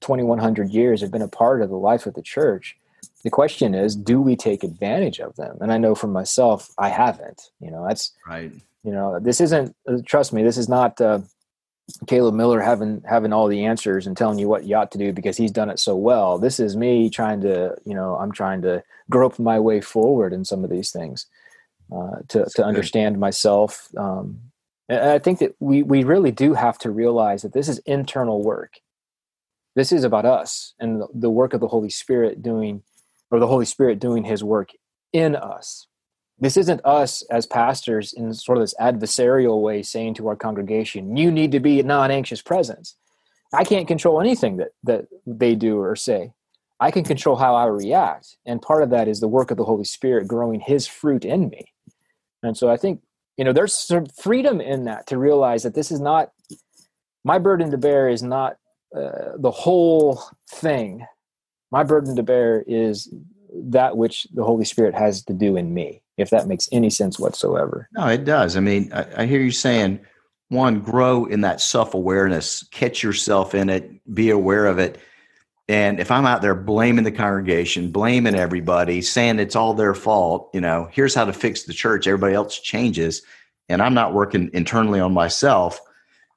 2100 0.00 0.70
years, 0.70 1.00
have 1.00 1.10
been 1.10 1.22
a 1.22 1.28
part 1.28 1.62
of 1.62 1.70
the 1.70 1.76
life 1.76 2.06
of 2.06 2.14
the 2.14 2.22
church. 2.22 2.76
The 3.24 3.30
question 3.30 3.74
is, 3.74 3.96
do 3.96 4.20
we 4.20 4.36
take 4.36 4.62
advantage 4.62 5.18
of 5.18 5.36
them? 5.36 5.58
And 5.60 5.72
I 5.72 5.78
know 5.78 5.94
for 5.94 6.06
myself, 6.06 6.70
I 6.78 6.88
haven't. 6.88 7.50
You 7.60 7.70
know, 7.70 7.86
that's 7.86 8.12
right. 8.26 8.52
You 8.84 8.92
know, 8.92 9.18
this 9.20 9.40
isn't. 9.40 9.74
Uh, 9.86 9.98
trust 10.06 10.32
me, 10.32 10.42
this 10.42 10.56
is 10.56 10.68
not 10.68 11.00
uh, 11.00 11.20
Caleb 12.06 12.34
Miller 12.34 12.60
having 12.60 13.02
having 13.08 13.32
all 13.32 13.48
the 13.48 13.64
answers 13.64 14.06
and 14.06 14.16
telling 14.16 14.38
you 14.38 14.48
what 14.48 14.64
you 14.64 14.76
ought 14.76 14.92
to 14.92 14.98
do 14.98 15.12
because 15.12 15.36
he's 15.36 15.50
done 15.50 15.70
it 15.70 15.78
so 15.78 15.96
well. 15.96 16.38
This 16.38 16.60
is 16.60 16.76
me 16.76 17.10
trying 17.10 17.40
to, 17.42 17.76
you 17.84 17.94
know, 17.94 18.16
I'm 18.16 18.32
trying 18.32 18.62
to 18.62 18.82
grope 19.10 19.38
my 19.38 19.58
way 19.58 19.80
forward 19.80 20.32
in 20.32 20.44
some 20.44 20.64
of 20.64 20.70
these 20.70 20.90
things 20.90 21.26
uh, 21.92 22.18
to 22.28 22.46
to 22.56 22.64
understand 22.64 23.18
myself, 23.18 23.88
um, 23.96 24.40
and 24.90 25.10
I 25.10 25.20
think 25.20 25.38
that 25.38 25.54
we, 25.60 25.84
we 25.84 26.02
really 26.02 26.32
do 26.32 26.54
have 26.54 26.76
to 26.78 26.90
realize 26.90 27.42
that 27.42 27.52
this 27.52 27.68
is 27.68 27.78
internal 27.86 28.42
work. 28.42 28.80
This 29.76 29.92
is 29.92 30.02
about 30.02 30.26
us 30.26 30.74
and 30.80 31.04
the 31.14 31.30
work 31.30 31.54
of 31.54 31.60
the 31.60 31.68
Holy 31.68 31.90
Spirit 31.90 32.42
doing, 32.42 32.82
or 33.30 33.38
the 33.38 33.46
Holy 33.46 33.66
Spirit 33.66 34.00
doing 34.00 34.24
his 34.24 34.42
work 34.42 34.70
in 35.12 35.36
us. 35.36 35.86
This 36.40 36.56
isn't 36.56 36.84
us 36.84 37.22
as 37.30 37.46
pastors 37.46 38.12
in 38.12 38.34
sort 38.34 38.58
of 38.58 38.62
this 38.62 38.74
adversarial 38.80 39.62
way 39.62 39.84
saying 39.84 40.14
to 40.14 40.26
our 40.26 40.34
congregation, 40.34 41.16
you 41.16 41.30
need 41.30 41.52
to 41.52 41.60
be 41.60 41.78
a 41.78 41.84
non 41.84 42.10
anxious 42.10 42.42
presence. 42.42 42.96
I 43.54 43.62
can't 43.62 43.86
control 43.86 44.20
anything 44.20 44.56
that, 44.56 44.70
that 44.82 45.06
they 45.24 45.54
do 45.54 45.78
or 45.78 45.94
say. 45.94 46.32
I 46.80 46.90
can 46.90 47.04
control 47.04 47.36
how 47.36 47.54
I 47.54 47.66
react. 47.66 48.38
And 48.44 48.60
part 48.60 48.82
of 48.82 48.90
that 48.90 49.06
is 49.06 49.20
the 49.20 49.28
work 49.28 49.52
of 49.52 49.56
the 49.56 49.64
Holy 49.64 49.84
Spirit 49.84 50.26
growing 50.26 50.58
his 50.58 50.88
fruit 50.88 51.24
in 51.24 51.48
me. 51.48 51.72
And 52.42 52.56
so 52.56 52.68
I 52.68 52.76
think 52.76 53.02
you 53.40 53.44
know 53.44 53.54
there's 53.54 53.72
some 53.72 54.04
freedom 54.04 54.60
in 54.60 54.84
that 54.84 55.06
to 55.06 55.16
realize 55.16 55.62
that 55.62 55.74
this 55.74 55.90
is 55.90 55.98
not 55.98 56.30
my 57.24 57.38
burden 57.38 57.70
to 57.70 57.78
bear 57.78 58.06
is 58.06 58.22
not 58.22 58.58
uh, 58.94 59.32
the 59.38 59.50
whole 59.50 60.22
thing. 60.50 61.06
My 61.70 61.82
burden 61.82 62.14
to 62.16 62.22
bear 62.22 62.62
is 62.66 63.10
that 63.50 63.96
which 63.96 64.26
the 64.34 64.44
holy 64.44 64.66
spirit 64.66 64.94
has 64.94 65.24
to 65.24 65.32
do 65.32 65.56
in 65.56 65.72
me 65.72 66.02
if 66.18 66.28
that 66.28 66.48
makes 66.48 66.68
any 66.70 66.90
sense 66.90 67.18
whatsoever. 67.18 67.88
No 67.92 68.08
it 68.08 68.26
does. 68.26 68.58
I 68.58 68.60
mean 68.60 68.92
i, 68.92 69.22
I 69.22 69.26
hear 69.26 69.40
you 69.40 69.52
saying 69.52 70.00
one 70.50 70.80
grow 70.80 71.24
in 71.24 71.40
that 71.40 71.62
self-awareness 71.62 72.68
catch 72.72 73.02
yourself 73.02 73.54
in 73.54 73.70
it 73.70 73.90
be 74.14 74.28
aware 74.28 74.66
of 74.66 74.78
it 74.78 74.98
and 75.70 76.00
if 76.00 76.10
I'm 76.10 76.26
out 76.26 76.42
there 76.42 76.56
blaming 76.56 77.04
the 77.04 77.12
congregation, 77.12 77.92
blaming 77.92 78.34
everybody, 78.34 79.00
saying 79.02 79.38
it's 79.38 79.54
all 79.54 79.72
their 79.72 79.94
fault, 79.94 80.50
you 80.52 80.60
know, 80.60 80.88
here's 80.90 81.14
how 81.14 81.24
to 81.24 81.32
fix 81.32 81.62
the 81.62 81.72
church, 81.72 82.08
everybody 82.08 82.34
else 82.34 82.58
changes, 82.58 83.22
and 83.68 83.80
I'm 83.80 83.94
not 83.94 84.12
working 84.12 84.50
internally 84.52 84.98
on 84.98 85.14
myself, 85.14 85.80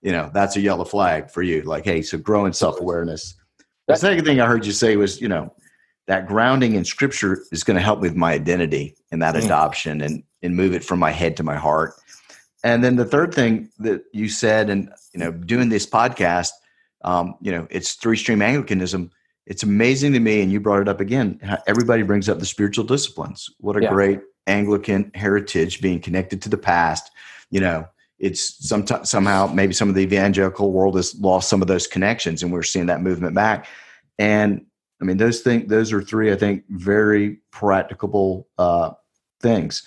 you 0.03 0.11
know, 0.11 0.29
that's 0.31 0.55
a 0.55 0.61
yellow 0.61 0.85
flag 0.85 1.31
for 1.31 1.41
you. 1.41 1.63
Like, 1.63 1.83
hey, 1.83 2.03
so 2.03 2.19
growing 2.19 2.53
self 2.53 2.79
awareness. 2.79 3.33
The 3.87 3.95
second 3.95 4.23
thing 4.23 4.39
I 4.39 4.45
heard 4.45 4.67
you 4.67 4.71
say 4.71 4.97
was, 4.97 5.19
you 5.19 5.27
know, 5.27 5.51
that 6.05 6.27
grounding 6.27 6.75
in 6.75 6.85
scripture 6.85 7.43
is 7.51 7.63
going 7.63 7.75
to 7.75 7.81
help 7.81 8.01
with 8.01 8.15
my 8.15 8.33
identity 8.33 8.95
and 9.11 9.19
that 9.23 9.33
mm. 9.33 9.43
adoption 9.43 10.01
and 10.01 10.21
and 10.43 10.55
move 10.55 10.73
it 10.73 10.83
from 10.83 10.99
my 10.99 11.09
head 11.09 11.37
to 11.37 11.43
my 11.43 11.55
heart. 11.55 11.95
And 12.63 12.83
then 12.83 12.97
the 12.97 13.05
third 13.05 13.33
thing 13.33 13.71
that 13.79 14.03
you 14.13 14.29
said, 14.29 14.69
and 14.69 14.91
you 15.11 15.19
know, 15.19 15.31
doing 15.31 15.69
this 15.69 15.87
podcast, 15.87 16.51
um, 17.03 17.33
you 17.41 17.51
know, 17.51 17.65
it's 17.71 17.93
three 17.93 18.15
stream 18.15 18.43
Anglicanism. 18.43 19.09
It's 19.45 19.63
amazing 19.63 20.13
to 20.13 20.19
me, 20.19 20.41
and 20.41 20.51
you 20.51 20.60
brought 20.60 20.82
it 20.82 20.88
up 20.88 21.01
again. 21.01 21.39
everybody 21.67 22.03
brings 22.03 22.29
up 22.29 22.39
the 22.39 22.45
spiritual 22.45 22.86
disciplines. 22.86 23.49
What 23.60 23.75
a 23.75 23.82
yeah. 23.82 23.89
great 23.89 24.21
Anglican 24.47 25.12
heritage, 25.13 25.82
being 25.82 25.99
connected 25.99 26.41
to 26.43 26.49
the 26.49 26.58
past. 26.58 27.12
You 27.49 27.60
know, 27.60 27.88
it's 28.19 28.65
sometimes 28.65 29.10
somehow 29.10 29.47
maybe 29.47 29.73
some 29.73 29.89
of 29.89 29.95
the 29.95 30.01
evangelical 30.01 30.71
world 30.71 30.95
has 30.95 31.13
lost 31.19 31.49
some 31.49 31.62
of 31.62 31.67
those 31.67 31.88
connections, 31.88 32.41
and 32.41 32.53
we're 32.53 32.63
seeing 32.63 32.86
that 32.86 33.01
movement 33.01 33.36
back. 33.36 33.67
And 34.17 34.65
I 35.01 35.06
mean, 35.06 35.17
those 35.17 35.41
things, 35.41 35.69
those 35.69 35.91
are 35.91 36.01
three, 36.01 36.32
I 36.32 36.36
think, 36.36 36.63
very 36.69 37.39
practicable 37.51 38.47
uh, 38.58 38.91
things. 39.41 39.84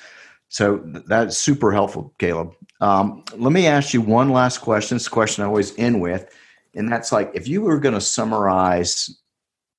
So 0.49 0.83
that's 1.07 1.39
super 1.39 1.73
helpful, 1.73 2.15
Caleb. 2.19 2.53
Um, 2.81 3.25
let 3.35 3.53
me 3.53 3.67
ask 3.67 3.95
you 3.95 4.03
one 4.03 4.31
last 4.31 4.59
question. 4.59 4.97
It's 4.97 5.07
a 5.07 5.11
question 5.11 5.43
I 5.43 5.47
always 5.47 5.77
end 5.79 6.01
with, 6.01 6.31
and 6.75 6.93
that's 6.93 7.11
like, 7.13 7.31
if 7.35 7.49
you 7.49 7.63
were 7.63 7.81
going 7.81 7.95
to 7.95 8.01
summarize, 8.01 9.19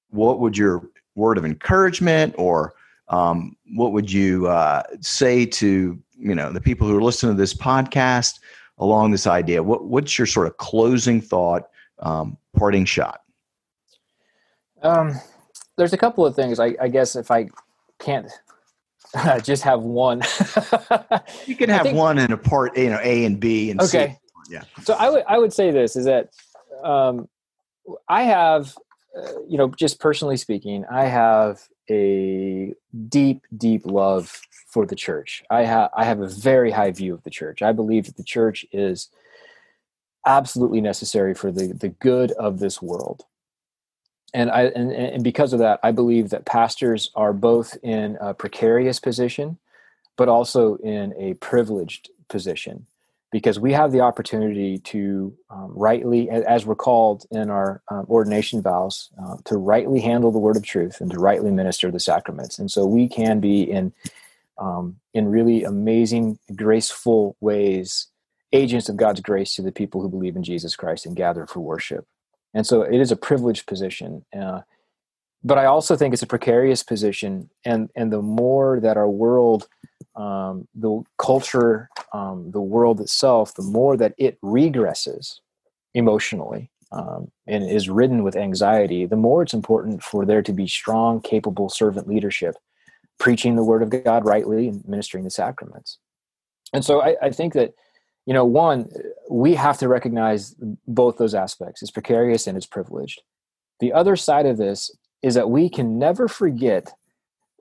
what 0.09 0.39
would 0.39 0.57
your 0.57 0.89
word 1.15 1.37
of 1.37 1.45
encouragement 1.45 2.35
or 2.37 2.73
um, 3.09 3.55
what 3.75 3.93
would 3.93 4.11
you 4.11 4.47
uh, 4.47 4.83
say 5.01 5.45
to 5.45 5.99
you 6.17 6.35
know 6.35 6.51
the 6.51 6.61
people 6.61 6.87
who 6.87 6.97
are 6.97 7.01
listening 7.01 7.35
to 7.35 7.37
this 7.37 7.53
podcast 7.53 8.39
along 8.77 9.11
this 9.11 9.27
idea? 9.27 9.63
What, 9.63 9.85
what's 9.85 10.17
your 10.17 10.27
sort 10.27 10.47
of 10.47 10.57
closing 10.57 11.21
thought, 11.21 11.69
um, 11.99 12.37
parting 12.55 12.85
shot? 12.85 13.21
Um, 14.83 15.13
there's 15.77 15.93
a 15.93 15.97
couple 15.97 16.25
of 16.25 16.35
things. 16.35 16.59
I, 16.59 16.75
I 16.79 16.87
guess 16.87 17.15
if 17.15 17.31
I 17.31 17.49
can't 17.99 18.29
just 19.43 19.63
have 19.63 19.81
one, 19.81 20.21
you 21.45 21.55
can 21.55 21.69
have 21.69 21.83
think, 21.83 21.97
one 21.97 22.17
in 22.17 22.31
a 22.31 22.37
part, 22.37 22.77
you 22.77 22.89
know, 22.89 22.99
A 23.01 23.25
and 23.25 23.39
B 23.39 23.71
and 23.71 23.81
okay. 23.81 24.17
C. 24.19 24.53
Yeah. 24.53 24.63
So 24.83 24.93
I 24.93 25.09
would 25.09 25.23
I 25.27 25.37
would 25.37 25.51
say 25.51 25.71
this 25.71 25.95
is 25.95 26.05
that 26.05 26.29
um, 26.83 27.27
I 28.07 28.23
have, 28.23 28.75
you 29.47 29.57
know, 29.57 29.69
just 29.69 29.99
personally 29.99 30.37
speaking, 30.37 30.85
I 30.91 31.05
have 31.05 31.67
a 31.89 32.73
deep, 33.07 33.43
deep 33.55 33.85
love 33.85 34.41
for 34.67 34.85
the 34.85 34.95
church. 34.95 35.43
I 35.49 35.63
have 35.63 35.89
I 35.95 36.03
have 36.05 36.19
a 36.19 36.27
very 36.27 36.71
high 36.71 36.91
view 36.91 37.13
of 37.13 37.23
the 37.23 37.29
church. 37.29 37.61
I 37.61 37.71
believe 37.71 38.05
that 38.05 38.17
the 38.17 38.23
church 38.23 38.65
is 38.71 39.09
absolutely 40.25 40.81
necessary 40.81 41.33
for 41.33 41.51
the 41.51 41.67
the 41.73 41.89
good 41.89 42.31
of 42.33 42.59
this 42.59 42.81
world 42.81 43.25
and 44.33 44.51
I 44.51 44.63
and, 44.63 44.91
and 44.91 45.23
because 45.23 45.53
of 45.53 45.59
that, 45.59 45.79
I 45.83 45.91
believe 45.91 46.29
that 46.29 46.45
pastors 46.45 47.09
are 47.15 47.33
both 47.33 47.77
in 47.81 48.17
a 48.19 48.33
precarious 48.33 48.99
position, 48.99 49.57
but 50.15 50.29
also 50.29 50.75
in 50.77 51.13
a 51.17 51.35
privileged 51.35 52.09
position, 52.27 52.87
because 53.31 53.59
we 53.59 53.73
have 53.73 53.91
the 53.91 54.01
opportunity 54.01 54.79
to 54.79 55.35
um, 55.49 55.71
rightly, 55.75 56.29
as 56.29 56.65
we're 56.65 56.75
called 56.75 57.25
in 57.31 57.49
our 57.49 57.81
um, 57.89 58.05
ordination 58.07 58.61
vows, 58.61 59.09
uh, 59.21 59.35
to 59.45 59.57
rightly 59.57 59.99
handle 59.99 60.31
the 60.31 60.39
word 60.39 60.55
of 60.55 60.63
truth 60.63 61.01
and 61.01 61.11
to 61.11 61.19
rightly 61.19 61.51
minister 61.51 61.91
the 61.91 61.99
sacraments, 61.99 62.57
and 62.59 62.71
so 62.71 62.85
we 62.85 63.07
can 63.07 63.39
be 63.39 63.63
in 63.63 63.93
um, 64.57 64.97
in 65.13 65.27
really 65.27 65.63
amazing, 65.63 66.39
graceful 66.55 67.35
ways 67.39 68.07
agents 68.53 68.89
of 68.89 68.97
God's 68.97 69.19
grace 69.19 69.55
to 69.55 69.61
the 69.61 69.71
people 69.71 70.01
who 70.01 70.09
believe 70.09 70.35
in 70.35 70.43
Jesus 70.43 70.75
Christ 70.75 71.05
and 71.05 71.15
gather 71.15 71.45
for 71.45 71.59
worship. 71.59 72.05
And 72.53 72.65
so 72.65 72.81
it 72.81 72.99
is 72.99 73.11
a 73.11 73.17
privileged 73.17 73.67
position 73.67 74.25
uh, 74.37 74.61
but 75.43 75.57
i 75.57 75.65
also 75.65 75.95
think 75.95 76.13
it's 76.13 76.23
a 76.23 76.27
precarious 76.27 76.83
position 76.83 77.49
and 77.65 77.89
and 77.95 78.11
the 78.11 78.21
more 78.21 78.79
that 78.79 78.97
our 78.97 79.09
world 79.09 79.67
um, 80.15 80.67
the 80.73 81.03
culture 81.17 81.89
um, 82.13 82.51
the 82.51 82.61
world 82.61 82.99
itself 82.99 83.53
the 83.55 83.63
more 83.63 83.95
that 83.97 84.13
it 84.17 84.39
regresses 84.41 85.39
emotionally 85.93 86.69
um, 86.91 87.31
and 87.45 87.69
is 87.69 87.89
ridden 87.89 88.23
with 88.23 88.35
anxiety 88.35 89.05
the 89.05 89.15
more 89.15 89.43
it's 89.43 89.53
important 89.53 90.01
for 90.01 90.25
there 90.25 90.41
to 90.41 90.53
be 90.53 90.67
strong 90.67 91.21
capable 91.21 91.69
servant 91.69 92.07
leadership 92.07 92.55
preaching 93.19 93.55
the 93.55 93.63
word 93.63 93.81
of 93.81 94.03
god 94.03 94.25
rightly 94.25 94.67
and 94.67 94.87
ministering 94.87 95.23
the 95.23 95.29
sacraments. 95.29 95.97
And 96.73 96.83
so 96.83 97.01
I, 97.01 97.15
I 97.21 97.31
think 97.31 97.53
that 97.53 97.73
you 98.25 98.33
know 98.33 98.45
one 98.45 98.89
we 99.29 99.55
have 99.55 99.77
to 99.79 99.87
recognize 99.87 100.55
both 100.87 101.17
those 101.17 101.33
aspects. 101.33 101.81
It's 101.81 101.91
precarious 101.91 102.47
and 102.47 102.57
it's 102.57 102.65
privileged. 102.65 103.21
The 103.79 103.93
other 103.93 104.15
side 104.15 104.45
of 104.45 104.57
this 104.57 104.91
is 105.21 105.35
that 105.35 105.49
we 105.49 105.69
can 105.69 105.97
never 105.97 106.27
forget 106.27 106.93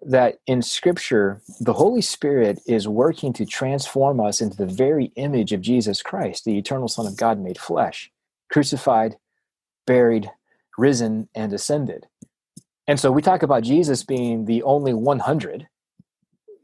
that 0.02 0.38
in 0.46 0.60
scripture 0.60 1.40
the 1.58 1.72
holy 1.72 2.02
spirit 2.02 2.60
is 2.66 2.86
working 2.86 3.32
to 3.32 3.46
transform 3.46 4.20
us 4.20 4.40
into 4.40 4.56
the 4.56 4.66
very 4.66 5.06
image 5.16 5.52
of 5.52 5.62
jesus 5.62 6.02
christ 6.02 6.44
the 6.44 6.58
eternal 6.58 6.86
son 6.86 7.06
of 7.06 7.16
god 7.16 7.40
made 7.40 7.58
flesh 7.58 8.10
crucified 8.50 9.16
buried 9.86 10.30
risen 10.76 11.28
and 11.34 11.52
ascended. 11.52 12.06
And 12.88 13.00
so 13.00 13.10
we 13.10 13.22
talk 13.22 13.42
about 13.42 13.62
jesus 13.62 14.04
being 14.04 14.44
the 14.44 14.62
only 14.62 14.92
100 14.92 15.66